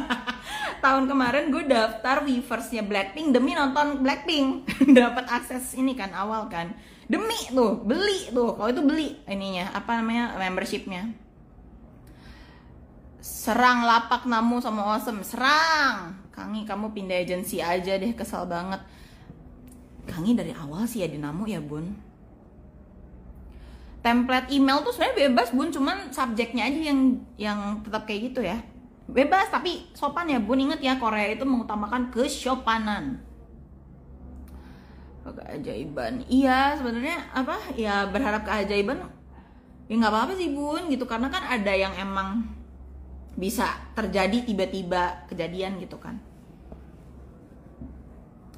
tahun 0.84 1.04
kemarin 1.04 1.52
gue 1.52 1.68
daftar 1.68 2.24
Weverse-nya 2.24 2.80
Blackpink 2.84 3.36
demi 3.36 3.52
nonton 3.52 4.00
Blackpink. 4.00 4.68
Dapat 5.00 5.28
akses 5.28 5.76
ini 5.76 5.92
kan 5.92 6.12
awal 6.16 6.48
kan. 6.48 6.72
Demi 7.04 7.36
tuh 7.52 7.84
beli 7.84 8.32
tuh. 8.32 8.56
Kalau 8.56 8.68
itu 8.72 8.80
beli 8.80 9.08
ininya 9.28 9.72
apa 9.76 10.00
namanya 10.00 10.36
membershipnya 10.40 11.23
serang 13.24 13.88
lapak 13.88 14.28
namu 14.28 14.60
sama 14.60 14.84
awesome 14.84 15.24
serang! 15.24 16.12
Kangi 16.28 16.68
kamu 16.68 16.92
pindah 16.92 17.24
agensi 17.24 17.56
aja 17.64 17.96
deh 17.96 18.12
kesal 18.12 18.44
banget. 18.44 18.84
Kangi 20.04 20.36
dari 20.36 20.52
awal 20.52 20.84
sih 20.84 21.00
ya 21.00 21.08
di 21.08 21.16
namu 21.16 21.48
ya 21.48 21.56
bun. 21.56 21.88
Template 24.04 24.52
email 24.52 24.84
tuh 24.84 24.92
sebenarnya 24.92 25.32
bebas 25.32 25.56
bun. 25.56 25.72
Cuman 25.72 26.12
subjeknya 26.12 26.68
aja 26.68 26.80
yang 26.92 27.00
yang 27.40 27.58
tetap 27.80 28.04
kayak 28.04 28.28
gitu 28.28 28.44
ya. 28.44 28.60
Bebas 29.08 29.48
tapi 29.48 29.88
sopan 29.96 30.28
ya 30.28 30.36
bun. 30.36 30.60
Inget 30.60 30.84
ya 30.84 31.00
Korea 31.00 31.32
itu 31.32 31.48
mengutamakan 31.48 32.12
kesopanan. 32.12 33.24
Keajaiban. 35.24 36.28
Iya 36.28 36.76
sebenarnya 36.76 37.24
apa? 37.32 37.56
Ya 37.72 38.04
berharap 38.04 38.44
keajaiban. 38.44 39.00
Ya 39.88 39.94
nggak 39.96 40.12
apa-apa 40.12 40.36
sih 40.36 40.52
bun 40.52 40.92
gitu. 40.92 41.08
Karena 41.08 41.32
kan 41.32 41.48
ada 41.48 41.72
yang 41.72 41.96
emang 41.96 42.63
bisa 43.34 43.66
terjadi 43.98 44.46
tiba-tiba 44.46 45.26
kejadian 45.26 45.82
gitu 45.82 45.98
kan. 45.98 46.18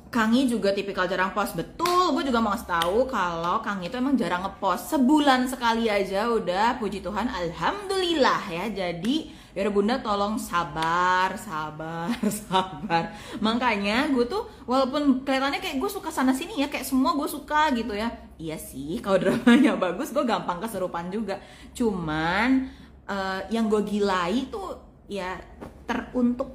Kangi 0.06 0.48
juga 0.48 0.72
tipikal 0.72 1.04
jarang 1.04 1.36
post. 1.36 1.58
Betul 1.58 2.16
gue 2.16 2.32
juga 2.32 2.40
mau 2.40 2.56
tahu 2.56 3.04
kalau 3.04 3.60
Kangi 3.60 3.92
itu 3.92 4.00
emang 4.00 4.16
jarang 4.16 4.48
ngepost. 4.48 4.88
Sebulan 4.96 5.44
sekali 5.50 5.92
aja 5.92 6.30
udah 6.32 6.80
puji 6.80 7.04
Tuhan 7.04 7.28
alhamdulillah 7.28 8.40
ya. 8.48 8.64
Jadi 8.72 9.28
ya 9.56 9.68
bunda 9.72 10.00
tolong 10.00 10.40
sabar 10.40 11.36
sabar 11.36 12.12
sabar. 12.48 13.12
Makanya 13.44 14.08
gue 14.08 14.24
tuh 14.24 14.48
walaupun 14.64 15.20
kelihatannya 15.20 15.60
kayak 15.60 15.76
gue 15.80 15.90
suka 15.90 16.08
sana 16.08 16.32
sini 16.32 16.64
ya 16.64 16.68
kayak 16.72 16.88
semua 16.88 17.12
gue 17.12 17.28
suka 17.28 17.72
gitu 17.76 17.92
ya. 17.92 18.08
Iya 18.40 18.56
sih 18.56 19.00
kalau 19.04 19.20
dramanya 19.20 19.76
bagus 19.84 20.16
gue 20.16 20.24
gampang 20.24 20.64
keserupan 20.64 21.12
juga. 21.12 21.40
Cuman 21.76 22.72
uh, 23.07 23.40
yang 23.51 23.71
gue 23.71 23.83
gilai 23.87 24.47
tuh 24.51 24.77
ya 25.07 25.38
teruntuk 25.87 26.51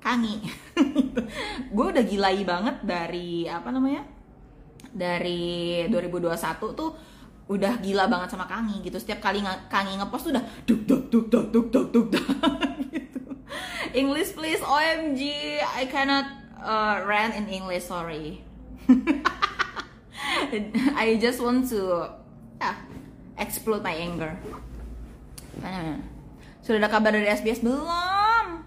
kangi. 0.00 0.38
Gue 1.74 1.86
udah 1.90 2.04
gilai 2.06 2.46
banget 2.46 2.78
dari 2.86 3.44
apa 3.50 3.74
namanya 3.74 4.06
dari 4.94 5.82
2021 5.90 6.78
tuh 6.78 6.90
udah 7.46 7.78
gila 7.78 8.06
banget 8.06 8.30
sama 8.30 8.46
Kangi 8.46 8.82
gitu. 8.86 8.98
Setiap 9.02 9.18
kali 9.18 9.42
Kangi 9.66 9.98
ngepost 9.98 10.30
tuh 10.30 10.32
udah 10.34 10.44
duk 10.62 10.80
duk 10.86 11.02
duk 11.10 11.26
duk 11.26 11.46
duk 11.50 11.66
duk, 11.70 11.86
duk 11.90 12.06
gitu. 12.94 13.20
English 13.94 14.34
please 14.38 14.62
OMG 14.62 15.20
I 15.62 15.90
cannot 15.90 16.26
uh, 16.62 17.02
rant 17.02 17.34
in 17.34 17.50
English 17.50 17.90
sorry. 17.90 18.46
I 20.94 21.18
just 21.18 21.42
want 21.42 21.66
to 21.74 22.06
yeah, 22.62 22.78
explode 23.38 23.82
my 23.82 23.94
anger 23.94 24.38
sudah 26.66 26.78
ada 26.82 26.90
kabar 26.90 27.14
dari 27.14 27.30
SBS 27.30 27.62
belum. 27.62 28.66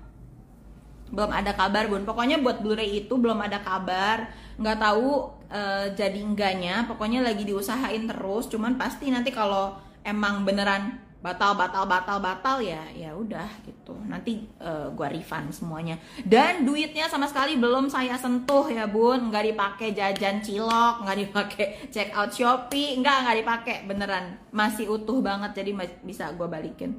Belum 1.09 1.31
ada 1.33 1.51
kabar 1.51 1.89
bun. 1.89 2.07
Pokoknya 2.07 2.39
buat 2.39 2.61
Blu-ray 2.63 3.03
itu 3.05 3.17
belum 3.17 3.41
ada 3.41 3.59
kabar. 3.59 4.31
Nggak 4.55 4.77
tahu 4.79 5.33
uh, 5.51 5.85
jadi 5.97 6.19
enggaknya 6.21 6.85
pokoknya 6.87 7.25
lagi 7.25 7.43
diusahain 7.43 8.07
terus. 8.07 8.47
Cuman 8.47 8.79
pasti 8.79 9.11
nanti 9.11 9.33
kalau 9.33 9.75
emang 10.05 10.47
beneran 10.47 11.08
batal 11.19 11.51
batal 11.59 11.83
batal 11.83 12.23
batal 12.23 12.57
ya 12.63 12.79
ya 12.95 13.11
udah 13.11 13.47
gitu. 13.67 13.91
Nanti 14.07 14.47
uh, 14.63 14.87
gua 14.95 15.11
refund 15.11 15.51
semuanya. 15.51 15.99
Dan 16.23 16.63
duitnya 16.63 17.11
sama 17.11 17.27
sekali 17.27 17.59
belum 17.59 17.91
saya 17.91 18.15
sentuh 18.15 18.63
ya 18.71 18.87
bun. 18.87 19.27
Nggak 19.27 19.51
dipakai 19.51 19.91
jajan 19.91 20.39
cilok 20.39 21.03
nggak 21.03 21.17
dipakai 21.27 21.65
check 21.91 22.15
out 22.15 22.31
shopee. 22.31 22.95
Nggak 23.03 23.15
nggak 23.27 23.37
dipakai. 23.43 23.75
Beneran. 23.83 24.39
Masih 24.55 24.87
utuh 24.87 25.19
banget 25.19 25.51
jadi 25.59 25.75
bisa 26.03 26.31
gua 26.39 26.47
balikin. 26.47 26.95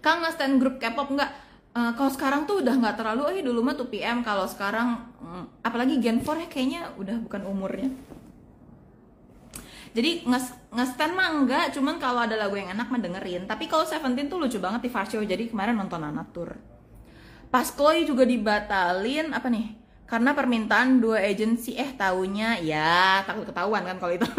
Kang 0.00 0.24
stand 0.32 0.60
grup 0.60 0.80
K-pop 0.80 1.12
nggak? 1.12 1.32
Uh, 1.70 1.94
kalau 1.94 2.10
sekarang 2.10 2.40
tuh 2.50 2.66
udah 2.66 2.74
nggak 2.82 2.98
terlalu 2.98 3.22
eh 3.30 3.46
dulu 3.46 3.62
mah 3.62 3.78
tuh 3.78 3.86
PM 3.86 4.26
kalau 4.26 4.42
sekarang 4.42 5.06
um, 5.22 5.46
apalagi 5.62 6.02
Gen 6.02 6.18
4 6.18 6.26
ya 6.42 6.48
kayaknya 6.50 6.80
udah 6.98 7.14
bukan 7.22 7.46
umurnya 7.46 7.94
jadi 9.90 10.22
nge-stand 10.70 11.12
mah 11.18 11.28
enggak 11.34 11.64
cuman 11.74 11.98
kalau 11.98 12.22
ada 12.22 12.38
lagu 12.38 12.54
yang 12.54 12.70
enak 12.70 12.86
mah 12.86 13.00
dengerin. 13.02 13.50
Tapi 13.50 13.66
kalau 13.66 13.82
Seventeen 13.82 14.30
tuh 14.30 14.38
lucu 14.38 14.62
banget 14.62 14.86
di 14.86 14.90
Varsho 14.90 15.18
jadi 15.18 15.50
kemarin 15.50 15.74
nonton 15.74 16.02
Anatur 16.02 16.54
pas 17.50 17.66
Chloe 17.66 18.06
juga 18.06 18.22
dibatalin 18.22 19.34
apa 19.34 19.50
nih? 19.50 19.74
Karena 20.06 20.34
permintaan 20.34 20.98
dua 21.02 21.22
agensi 21.22 21.74
eh 21.78 21.94
tahunya 21.94 22.62
ya 22.66 23.22
takut 23.26 23.46
ketahuan 23.46 23.82
kan 23.84 23.98
kalau 23.98 24.14
itu. 24.14 24.26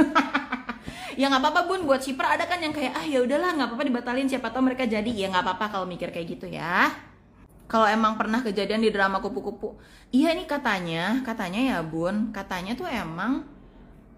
Ya 1.20 1.28
nggak 1.28 1.44
apa-apa 1.44 1.62
bun 1.68 1.84
buat 1.84 2.00
shipper 2.00 2.24
ada 2.24 2.48
kan 2.48 2.64
yang 2.64 2.72
kayak 2.72 2.96
ah 2.96 3.04
ya 3.04 3.20
udahlah 3.20 3.52
nggak 3.54 3.68
apa-apa 3.68 3.84
dibatalin 3.84 4.32
siapa 4.32 4.48
tahu 4.48 4.72
mereka 4.72 4.88
jadi. 4.88 5.12
Ya 5.12 5.28
nggak 5.28 5.44
apa-apa 5.44 5.66
kalau 5.68 5.86
mikir 5.86 6.08
kayak 6.08 6.40
gitu 6.40 6.48
ya. 6.48 6.88
Kalau 7.68 7.84
emang 7.84 8.16
pernah 8.16 8.40
kejadian 8.40 8.80
di 8.80 8.90
drama 8.96 9.20
kupu-kupu. 9.20 9.76
Iya 10.16 10.32
ini 10.32 10.48
katanya 10.48 11.20
katanya 11.22 11.60
ya 11.60 11.78
bun 11.84 12.32
katanya 12.32 12.80
tuh 12.80 12.88
emang 12.88 13.44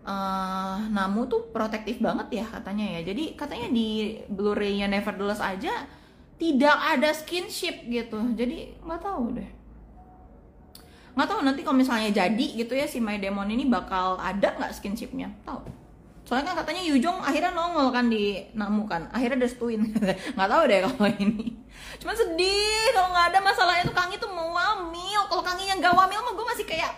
uh, 0.03 0.77
Namu 0.91 1.25
tuh 1.27 1.49
protektif 1.49 1.99
banget 1.99 2.43
ya 2.43 2.45
katanya 2.47 2.99
ya. 2.99 3.11
Jadi 3.11 3.33
katanya 3.35 3.67
di 3.71 4.19
Blu-ray-nya 4.29 4.87
Nevertheless 4.91 5.41
aja 5.41 5.87
tidak 6.37 6.77
ada 6.77 7.09
skinship 7.15 7.87
gitu. 7.87 8.19
Jadi 8.35 8.77
nggak 8.83 9.01
tahu 9.01 9.39
deh. 9.39 9.49
Nggak 11.13 11.27
tahu 11.29 11.39
nanti 11.45 11.61
kalau 11.61 11.77
misalnya 11.77 12.09
jadi 12.09 12.45
gitu 12.57 12.73
ya 12.73 12.89
si 12.89 12.97
My 12.97 13.21
Demon 13.21 13.47
ini 13.47 13.69
bakal 13.69 14.19
ada 14.19 14.55
nggak 14.57 14.73
skinshipnya? 14.75 15.31
Tahu. 15.47 15.83
Soalnya 16.23 16.55
kan 16.55 16.63
katanya 16.63 16.87
Yujong 16.87 17.19
akhirnya 17.19 17.51
nongol 17.51 17.91
kan 17.91 18.07
di 18.07 18.47
Namu 18.55 18.87
kan. 18.87 19.11
Akhirnya 19.11 19.43
destuin. 19.43 19.91
nggak 20.35 20.49
tahu 20.49 20.63
deh 20.67 20.79
kalau 20.87 21.07
ini. 21.19 21.53
Cuman 21.99 22.15
sedih 22.15 22.91
kalau 22.95 23.09
nggak 23.11 23.27
ada 23.35 23.39
masalahnya 23.43 23.83
tuh 23.85 23.95
Kangi 23.95 24.15
tuh 24.17 24.31
mau 24.31 24.55
wamil. 24.55 25.21
Kalau 25.29 25.43
Kangi 25.43 25.67
yang 25.67 25.83
gak 25.83 25.93
wamil 25.93 26.19
mah 26.23 26.33
gue 26.33 26.47
masih 26.55 26.65
kayak 26.65 26.91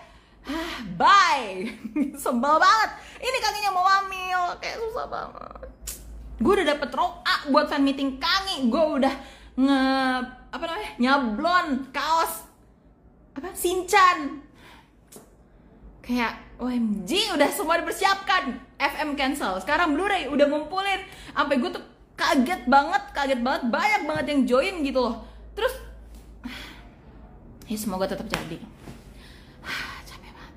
ah 0.46 0.78
bye. 0.98 1.66
Sebel 2.24 2.56
banget. 2.62 2.90
Ini 3.22 3.38
kakinya 3.42 3.72
mau 3.74 3.86
hamil. 3.86 4.42
Kayak 4.62 4.78
susah 4.82 5.06
banget. 5.10 5.68
Gue 6.36 6.52
udah 6.62 6.68
dapet 6.76 6.90
roa 6.94 7.36
buat 7.50 7.66
fan 7.72 7.82
meeting 7.82 8.22
kangi. 8.22 8.70
Gue 8.70 9.02
udah 9.02 9.14
nge 9.56 9.82
apa 10.52 10.64
namanya 10.68 10.92
nyablon 11.00 11.68
kaos 11.90 12.46
apa 13.36 13.52
sinchan. 13.56 14.44
Kayak 16.06 16.38
OMG 16.62 17.34
udah 17.34 17.50
semua 17.50 17.82
dipersiapkan. 17.82 18.62
FM 18.78 19.18
cancel. 19.18 19.58
Sekarang 19.58 19.98
Blu-ray 19.98 20.30
udah 20.30 20.46
ngumpulin. 20.46 21.02
Sampai 21.34 21.58
gue 21.58 21.70
tuh 21.74 21.84
kaget 22.14 22.70
banget 22.70 23.04
kaget 23.12 23.42
banget. 23.42 23.64
Banyak 23.74 24.02
banget 24.06 24.26
yang 24.30 24.42
join 24.46 24.76
gitu 24.86 25.02
loh. 25.02 25.26
Terus 25.58 25.74
ya 27.72 27.78
semoga 27.80 28.06
tetap 28.06 28.30
jadi 28.30 28.62
capek 30.06 30.32
banget 30.32 30.54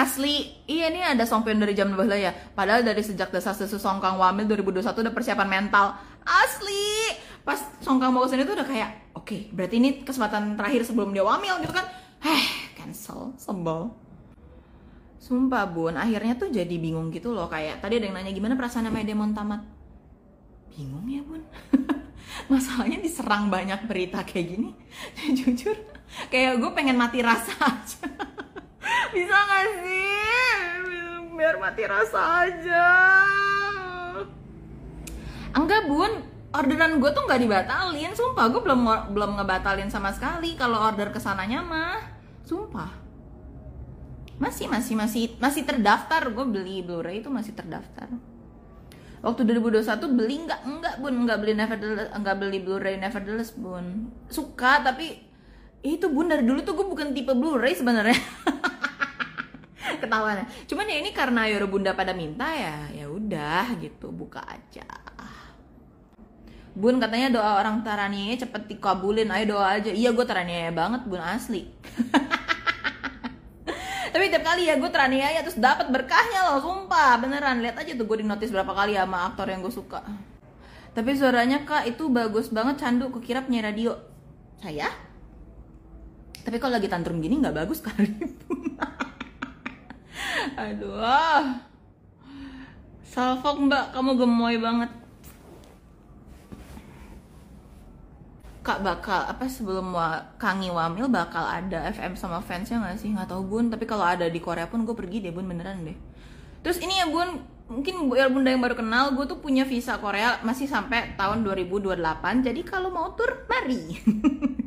asli 0.00 0.48
iya 0.64 0.88
nih 0.88 1.12
ada 1.12 1.28
songpion 1.28 1.60
dari 1.60 1.76
jam 1.76 1.92
12 1.92 2.08
ya. 2.16 2.32
Padahal 2.32 2.80
dari 2.80 3.04
sejak 3.04 3.28
desas 3.28 3.60
desus 3.60 3.80
songkang 3.80 4.16
wamil 4.16 4.48
2021 4.48 5.04
udah 5.04 5.14
persiapan 5.14 5.48
mental. 5.48 5.92
Asli! 6.24 7.12
Pas 7.44 7.60
songkang 7.84 8.12
mau 8.12 8.24
ke 8.24 8.32
sini 8.32 8.48
tuh 8.48 8.56
udah 8.56 8.68
kayak 8.68 8.90
oke 9.16 9.28
okay, 9.28 9.40
berarti 9.52 9.76
ini 9.80 9.90
kesempatan 10.04 10.56
terakhir 10.56 10.88
sebelum 10.88 11.12
dia 11.12 11.24
wamil 11.24 11.60
gitu 11.60 11.72
kan? 11.76 11.84
Heh 12.24 12.72
cancel 12.76 13.36
sebel. 13.36 13.92
Sumpah 15.20 15.68
bun 15.68 15.94
akhirnya 16.00 16.34
tuh 16.40 16.48
jadi 16.48 16.74
bingung 16.80 17.12
gitu 17.12 17.36
loh. 17.36 17.48
Kayak 17.52 17.84
tadi 17.84 18.00
ada 18.00 18.08
yang 18.08 18.16
nanya 18.16 18.32
gimana 18.32 18.56
perasaan 18.56 18.88
namanya 18.88 19.12
demon 19.12 19.36
tamat? 19.36 19.60
Bingung 20.72 21.04
ya 21.06 21.20
bun. 21.20 21.44
Masalahnya 22.52 23.04
diserang 23.04 23.52
banyak 23.52 23.84
berita 23.84 24.24
kayak 24.24 24.46
gini. 24.56 24.70
Jujur. 25.38 25.76
Kayak 26.32 26.58
gue 26.58 26.70
pengen 26.74 26.98
mati 26.98 27.22
rasa 27.22 27.54
aja 27.54 28.02
bisa 29.14 29.36
gak 29.36 29.66
sih? 29.82 30.50
Biar 31.34 31.56
mati 31.56 31.82
rasa 31.88 32.46
aja. 32.46 32.88
Enggak 35.54 35.82
bun. 35.86 36.12
Orderan 36.50 36.98
gue 36.98 37.10
tuh 37.14 37.22
nggak 37.30 37.40
dibatalin. 37.46 38.10
Sumpah 38.10 38.50
gue 38.50 38.58
belum 38.58 38.80
belum 39.14 39.30
ngebatalin 39.38 39.86
sama 39.86 40.10
sekali 40.10 40.58
kalau 40.58 40.82
order 40.82 41.14
ke 41.14 41.22
sananya 41.22 41.62
mah. 41.62 42.02
Sumpah. 42.42 42.90
Masih 44.42 44.66
masih 44.66 44.98
masih 44.98 45.38
masih 45.38 45.62
terdaftar. 45.62 46.26
Gue 46.34 46.46
beli 46.46 46.82
Blu-ray 46.82 47.22
itu 47.22 47.30
masih 47.30 47.54
terdaftar. 47.54 48.10
Waktu 49.20 49.46
2021 49.46 50.16
beli 50.16 50.36
nggak? 50.48 50.60
Enggak 50.66 50.94
bun. 50.98 51.14
Nggak 51.22 51.38
beli 51.38 51.52
Nevertheless 51.54 52.10
nggak 52.18 52.36
beli 52.42 52.58
Blu-ray 52.58 52.96
Nevertheless 52.98 53.54
bun. 53.54 54.10
Suka 54.26 54.82
tapi 54.82 55.22
itu 55.80 56.06
bun 56.12 56.28
dari 56.28 56.42
dulu 56.44 56.60
tuh 56.66 56.74
gue 56.76 56.86
bukan 56.86 57.14
tipe 57.14 57.32
Blu-ray 57.32 57.72
sebenarnya 57.72 58.12
ketawanya 60.00 60.48
cuman 60.66 60.88
ya 60.88 60.96
ini 61.04 61.10
karena 61.12 61.46
Yoro 61.52 61.68
Bunda 61.68 61.92
pada 61.92 62.16
minta 62.16 62.48
ya 62.50 62.88
ya 62.90 63.06
udah 63.06 63.76
gitu 63.78 64.08
buka 64.10 64.40
aja. 64.48 64.88
Bun 66.70 67.02
katanya 67.02 67.34
doa 67.34 67.58
orang 67.58 67.82
Tarania 67.82 68.38
cepet 68.38 68.70
dikabulin 68.70 69.28
ayo 69.28 69.58
doa 69.58 69.76
aja. 69.76 69.90
Iya 69.90 70.14
gue 70.14 70.24
Tarania 70.24 70.70
banget 70.70 71.02
bun 71.04 71.18
asli. 71.18 71.66
Tapi 74.10 74.26
tiap 74.26 74.42
kali 74.42 74.66
ya 74.66 74.74
gue 74.78 74.90
teraniaya 74.90 75.42
terus 75.42 75.58
dapat 75.58 75.90
berkahnya 75.90 76.50
loh 76.50 76.62
sumpah. 76.62 77.18
Beneran 77.18 77.62
lihat 77.62 77.78
aja 77.78 77.94
tuh 77.94 78.06
gue 78.06 78.22
di 78.22 78.26
notice 78.26 78.54
berapa 78.54 78.70
kali 78.70 78.94
ya 78.94 79.06
sama 79.06 79.28
aktor 79.30 79.50
yang 79.50 79.62
gue 79.62 79.74
suka. 79.74 80.02
Tapi 80.90 81.10
suaranya 81.14 81.62
kak 81.66 81.86
itu 81.90 82.06
bagus 82.10 82.50
banget 82.50 82.82
candu. 82.82 83.10
Kukira 83.10 83.42
punya 83.42 83.66
radio. 83.66 83.94
Saya? 84.62 84.90
Tapi 86.40 86.56
kalau 86.56 86.80
lagi 86.80 86.88
tantrum 86.88 87.20
gini 87.20 87.36
nggak 87.38 87.56
bagus 87.64 87.84
kali 87.84 88.08
aduh. 90.54 91.60
Salfok 93.06 93.56
mbak. 93.66 93.90
Kamu 93.94 94.14
gemoy 94.14 94.56
banget. 94.58 94.90
Kak 98.60 98.84
bakal 98.84 99.24
apa 99.24 99.48
sebelum 99.48 99.96
wa, 99.96 100.20
Kangi 100.36 100.68
Wamil 100.68 101.08
bakal 101.08 101.42
ada 101.42 101.88
FM 101.90 102.12
sama 102.12 102.44
fansnya 102.44 102.76
nggak 102.78 103.00
sih? 103.00 103.08
Nggak 103.10 103.32
tahu 103.32 103.42
bun. 103.48 103.72
Tapi 103.72 103.88
kalau 103.88 104.04
ada 104.04 104.28
di 104.28 104.38
Korea 104.38 104.68
pun 104.68 104.84
gue 104.84 104.94
pergi 104.94 105.24
deh 105.24 105.32
bun. 105.32 105.48
Beneran 105.48 105.82
deh. 105.82 105.96
Terus 106.60 106.78
ini 106.78 107.00
ya 107.00 107.08
bun. 107.08 107.40
Mungkin 107.70 108.10
biar 108.10 108.34
bunda 108.34 108.50
yang 108.50 108.58
baru 108.58 108.74
kenal 108.74 109.14
gue 109.14 109.30
tuh 109.30 109.38
punya 109.38 109.62
visa 109.62 109.94
Korea 110.02 110.42
masih 110.42 110.66
sampai 110.66 111.14
tahun 111.14 111.46
2028 111.46 112.02
jadi 112.42 112.60
kalau 112.66 112.90
mau 112.90 113.14
tur 113.14 113.46
mari 113.46 113.94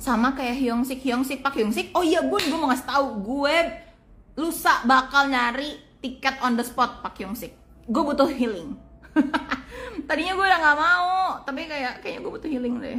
sama 0.00 0.32
kayak 0.32 0.56
Hyungsik. 0.56 1.04
Hyungsik 1.04 1.44
Pak 1.44 1.60
Hyungsik. 1.60 1.92
Oh 1.92 2.00
iya 2.00 2.24
bun 2.24 2.40
gue 2.40 2.56
mau 2.56 2.72
ngasih 2.72 2.88
tahu. 2.88 3.06
Gue 3.20 3.56
lusa 4.40 4.80
bakal 4.88 5.28
nyari 5.28 5.76
tiket 6.00 6.40
on 6.40 6.56
the 6.56 6.64
spot 6.64 7.04
Pak 7.04 7.20
Hyungsik. 7.20 7.52
Gue 7.84 8.02
butuh 8.02 8.26
healing. 8.26 8.74
Tadinya 10.08 10.32
gue 10.32 10.46
udah 10.48 10.58
nggak 10.58 10.78
mau 10.80 11.10
tapi 11.44 11.68
kayak 11.68 12.00
kayaknya 12.00 12.20
gue 12.24 12.32
butuh 12.32 12.50
healing 12.50 12.74
deh. 12.80 12.98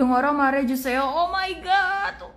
Yung 0.00 0.10
orang 0.10 0.32
mare 0.32 0.64
juseo 0.64 1.04
oh 1.04 1.28
my 1.28 1.52
god. 1.60 2.32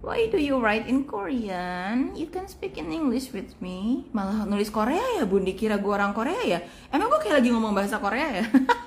Why 0.00 0.32
do 0.32 0.40
you 0.40 0.56
write 0.56 0.88
in 0.88 1.04
Korean? 1.04 2.16
You 2.16 2.32
can 2.32 2.48
speak 2.48 2.80
in 2.80 2.88
English 2.88 3.36
with 3.36 3.52
me. 3.60 4.08
Malah 4.16 4.48
nulis 4.48 4.72
Korea 4.72 5.20
ya 5.20 5.28
bun. 5.28 5.44
Dikira 5.44 5.76
gue 5.76 5.92
orang 5.92 6.16
Korea 6.16 6.40
ya? 6.40 6.58
Emang 6.88 7.12
gue 7.12 7.20
kayak 7.20 7.44
lagi 7.44 7.52
ngomong 7.52 7.76
bahasa 7.76 8.00
Korea 8.00 8.42
ya 8.42 8.44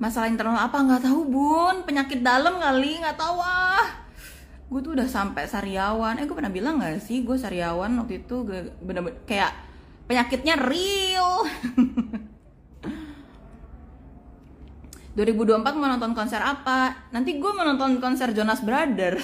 masalah 0.00 0.32
internal 0.32 0.56
apa 0.56 0.80
nggak 0.80 1.04
tahu 1.04 1.28
bun 1.28 1.84
penyakit 1.84 2.24
dalam 2.24 2.56
kali 2.56 3.04
nggak 3.04 3.20
tahu 3.20 3.36
ah 3.36 4.08
gue 4.72 4.80
tuh 4.80 4.96
udah 4.96 5.04
sampai 5.04 5.44
sariawan 5.44 6.16
eh 6.16 6.24
gue 6.24 6.32
pernah 6.32 6.48
bilang 6.48 6.80
nggak 6.80 7.04
sih 7.04 7.20
gue 7.20 7.36
sariawan 7.36 7.92
waktu 8.00 8.24
itu 8.24 8.40
bener-bener 8.80 9.20
kayak 9.28 9.52
penyakitnya 10.08 10.56
real 10.56 11.44
2024 15.10 15.66
mau 15.74 15.90
nonton 15.90 16.14
konser 16.14 16.38
apa? 16.38 17.10
Nanti 17.10 17.36
gue 17.42 17.50
mau 17.50 17.66
nonton 17.66 17.98
konser 17.98 18.30
Jonas 18.30 18.62
Brother. 18.62 19.18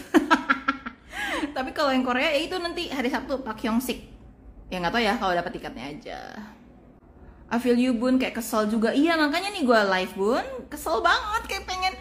Tapi 1.56 1.70
kalau 1.70 1.94
yang 1.94 2.02
Korea 2.02 2.34
ya 2.34 2.42
itu 2.42 2.58
nanti 2.58 2.90
hari 2.90 3.06
Sabtu 3.06 3.40
Pak 3.40 3.56
Hyung 3.62 3.78
Sik. 3.78 4.02
Ya 4.66 4.82
nggak 4.82 4.92
tahu 4.92 5.02
ya 5.06 5.14
kalau 5.14 5.32
dapat 5.32 5.54
tiketnya 5.54 5.86
aja. 5.94 6.18
I 7.46 7.56
feel 7.62 7.78
you 7.78 7.94
bun 7.94 8.18
kayak 8.18 8.38
kesel 8.38 8.66
juga. 8.66 8.90
Iya 8.90 9.14
makanya 9.14 9.54
nih 9.54 9.62
gue 9.62 9.80
live 9.86 10.14
bun 10.18 10.46
kesel 10.66 10.98
banget 11.02 11.42
kayak 11.46 11.64
pengen 11.64 11.94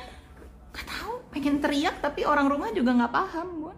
nggak 0.74 0.86
tahu 0.90 1.22
pengen 1.30 1.56
teriak 1.62 2.02
tapi 2.02 2.26
orang 2.26 2.50
rumah 2.50 2.74
juga 2.74 2.98
nggak 2.98 3.14
paham 3.14 3.48
bun. 3.62 3.78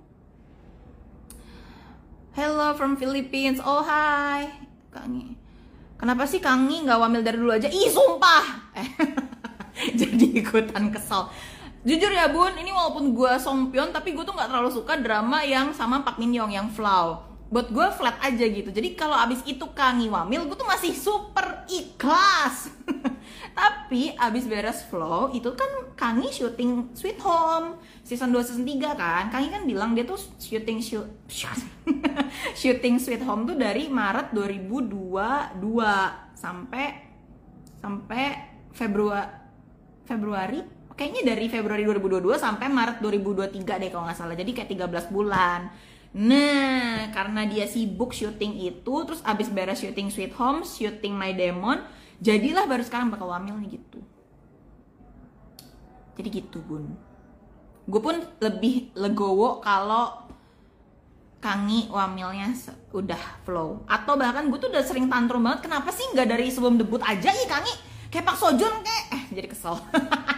Hello 2.38 2.72
from 2.78 2.96
Philippines. 2.96 3.60
Oh 3.60 3.84
hi. 3.84 4.48
Kangi 4.94 5.48
kenapa 5.98 6.24
sih 6.30 6.40
Kangi 6.40 6.86
nggak 6.86 7.00
wamil 7.02 7.22
dari 7.26 7.38
dulu 7.42 7.52
aja 7.52 7.68
ih 7.68 7.90
sumpah 7.90 8.46
eh, 8.78 8.90
jadi 10.00 10.26
ikutan 10.46 10.94
kesel 10.94 11.28
jujur 11.84 12.14
ya 12.14 12.30
bun 12.30 12.54
ini 12.54 12.70
walaupun 12.70 13.12
gue 13.18 13.34
songpyeon 13.42 13.90
tapi 13.92 14.14
gue 14.14 14.24
tuh 14.24 14.34
nggak 14.34 14.50
terlalu 14.54 14.70
suka 14.70 14.96
drama 15.02 15.42
yang 15.42 15.74
sama 15.74 16.06
Pak 16.06 16.22
Min 16.22 16.32
Young 16.38 16.54
yang 16.54 16.70
Flow 16.70 17.27
buat 17.48 17.72
gue 17.72 17.88
flat 17.96 18.20
aja 18.20 18.44
gitu. 18.44 18.68
Jadi 18.76 18.92
kalau 19.00 19.16
abis 19.16 19.40
itu 19.48 19.64
Kangi 19.72 20.12
wamil 20.12 20.44
gue 20.52 20.58
tuh 20.60 20.68
masih 20.68 20.92
super 20.92 21.64
ikhlas. 21.72 22.68
Tapi 23.58 24.14
abis 24.20 24.46
beres 24.52 24.84
flow 24.92 25.32
itu 25.32 25.56
kan 25.56 25.96
Kangi 25.96 26.28
syuting 26.28 26.92
Sweet 26.92 27.24
Home 27.24 27.80
season 28.04 28.36
2 28.36 28.44
season 28.44 28.68
3 28.68 29.00
kan. 29.00 29.24
Kangi 29.32 29.48
kan 29.48 29.64
bilang 29.64 29.96
dia 29.96 30.04
tuh 30.04 30.20
syuting 30.20 30.84
syuting 32.52 32.96
Sweet 33.04 33.24
Home 33.24 33.48
tuh 33.48 33.56
dari 33.56 33.88
Maret 33.88 34.36
2022 34.36 35.64
sampai 36.36 36.86
sampai 37.80 38.24
Februari 38.76 39.32
Februari? 40.04 40.60
Kayaknya 40.98 41.38
dari 41.38 41.46
Februari 41.46 41.86
2022 41.86 42.42
sampai 42.42 42.74
Maret 42.74 42.98
2023 43.06 43.54
deh 43.62 43.90
kalau 43.94 44.10
nggak 44.10 44.18
salah. 44.18 44.34
Jadi 44.34 44.52
kayak 44.52 44.90
13 44.90 45.14
bulan 45.14 45.70
Nah, 46.16 47.12
karena 47.12 47.44
dia 47.44 47.68
sibuk 47.68 48.16
syuting 48.16 48.64
itu, 48.64 48.94
terus 49.04 49.20
abis 49.28 49.52
beres 49.52 49.84
syuting 49.84 50.08
Sweet 50.08 50.34
Home, 50.40 50.64
syuting 50.64 51.14
My 51.14 51.36
Demon, 51.36 51.84
jadilah 52.24 52.64
baru 52.66 52.84
sekarang 52.86 53.12
bakal 53.12 53.28
wamil 53.28 53.60
nih 53.60 53.82
gitu. 53.82 54.00
Jadi 56.18 56.30
gitu 56.32 56.64
bun. 56.64 56.98
Gue 57.88 58.02
pun 58.02 58.16
lebih 58.42 58.92
legowo 58.98 59.62
kalau 59.62 60.28
Kangi 61.38 61.86
wamilnya 61.94 62.50
udah 62.90 63.46
flow. 63.46 63.86
Atau 63.86 64.18
bahkan 64.18 64.50
gue 64.50 64.58
tuh 64.58 64.74
udah 64.74 64.82
sering 64.82 65.06
tantrum 65.06 65.46
banget 65.46 65.70
kenapa 65.70 65.94
sih 65.94 66.10
nggak 66.10 66.28
dari 66.34 66.50
sebelum 66.50 66.82
debut 66.82 66.98
aja 67.06 67.30
ya 67.30 67.46
Kangi? 67.46 67.74
Kayak 68.10 68.26
Pak 68.34 68.38
Sojun 68.42 68.74
kayak 68.82 69.04
eh 69.14 69.24
jadi 69.38 69.48
kesel 69.52 69.78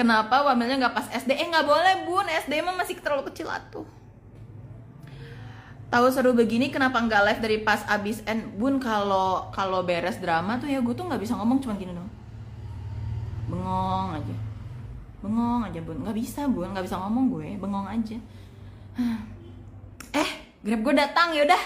kenapa 0.00 0.40
wamilnya 0.40 0.88
nggak 0.88 0.96
pas 0.96 1.06
SD 1.12 1.36
eh 1.36 1.44
nggak 1.52 1.68
boleh 1.68 1.94
bun. 2.08 2.24
SD 2.24 2.64
mah 2.64 2.72
masih 2.80 2.96
terlalu 3.04 3.28
kecil 3.28 3.52
atuh. 3.52 3.84
Tahu 5.92 6.06
seru 6.08 6.32
begini 6.32 6.72
kenapa 6.72 6.96
nggak 7.04 7.22
live 7.28 7.40
dari 7.44 7.58
pas 7.60 7.84
abis 7.84 8.24
end 8.24 8.56
bun 8.56 8.80
kalau 8.80 9.52
kalau 9.52 9.84
beres 9.84 10.16
drama 10.16 10.56
tuh 10.56 10.70
ya 10.72 10.80
gue 10.80 10.94
tuh 10.96 11.04
nggak 11.04 11.20
bisa 11.20 11.34
ngomong 11.36 11.58
cuma 11.60 11.76
gini 11.76 11.92
dong 11.92 12.08
bengong 13.50 14.08
aja. 14.16 14.36
Bengong 15.20 15.60
aja 15.66 15.80
bun. 15.82 15.98
Nggak 16.00 16.16
bisa 16.16 16.40
bun. 16.46 16.70
Nggak 16.72 16.86
bisa 16.86 16.96
ngomong 16.96 17.24
gue. 17.28 17.48
Bengong 17.60 17.86
aja. 17.90 18.16
Eh 20.10 20.30
grab 20.66 20.82
gue 20.82 20.94
datang 20.98 21.30
ya 21.30 21.46
udah 21.46 21.62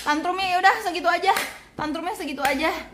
tantrumnya 0.00 0.56
ya 0.56 0.56
udah 0.60 0.74
segitu 0.80 1.08
aja. 1.08 1.32
Tantrumnya 1.76 2.16
segitu 2.16 2.40
aja 2.44 2.72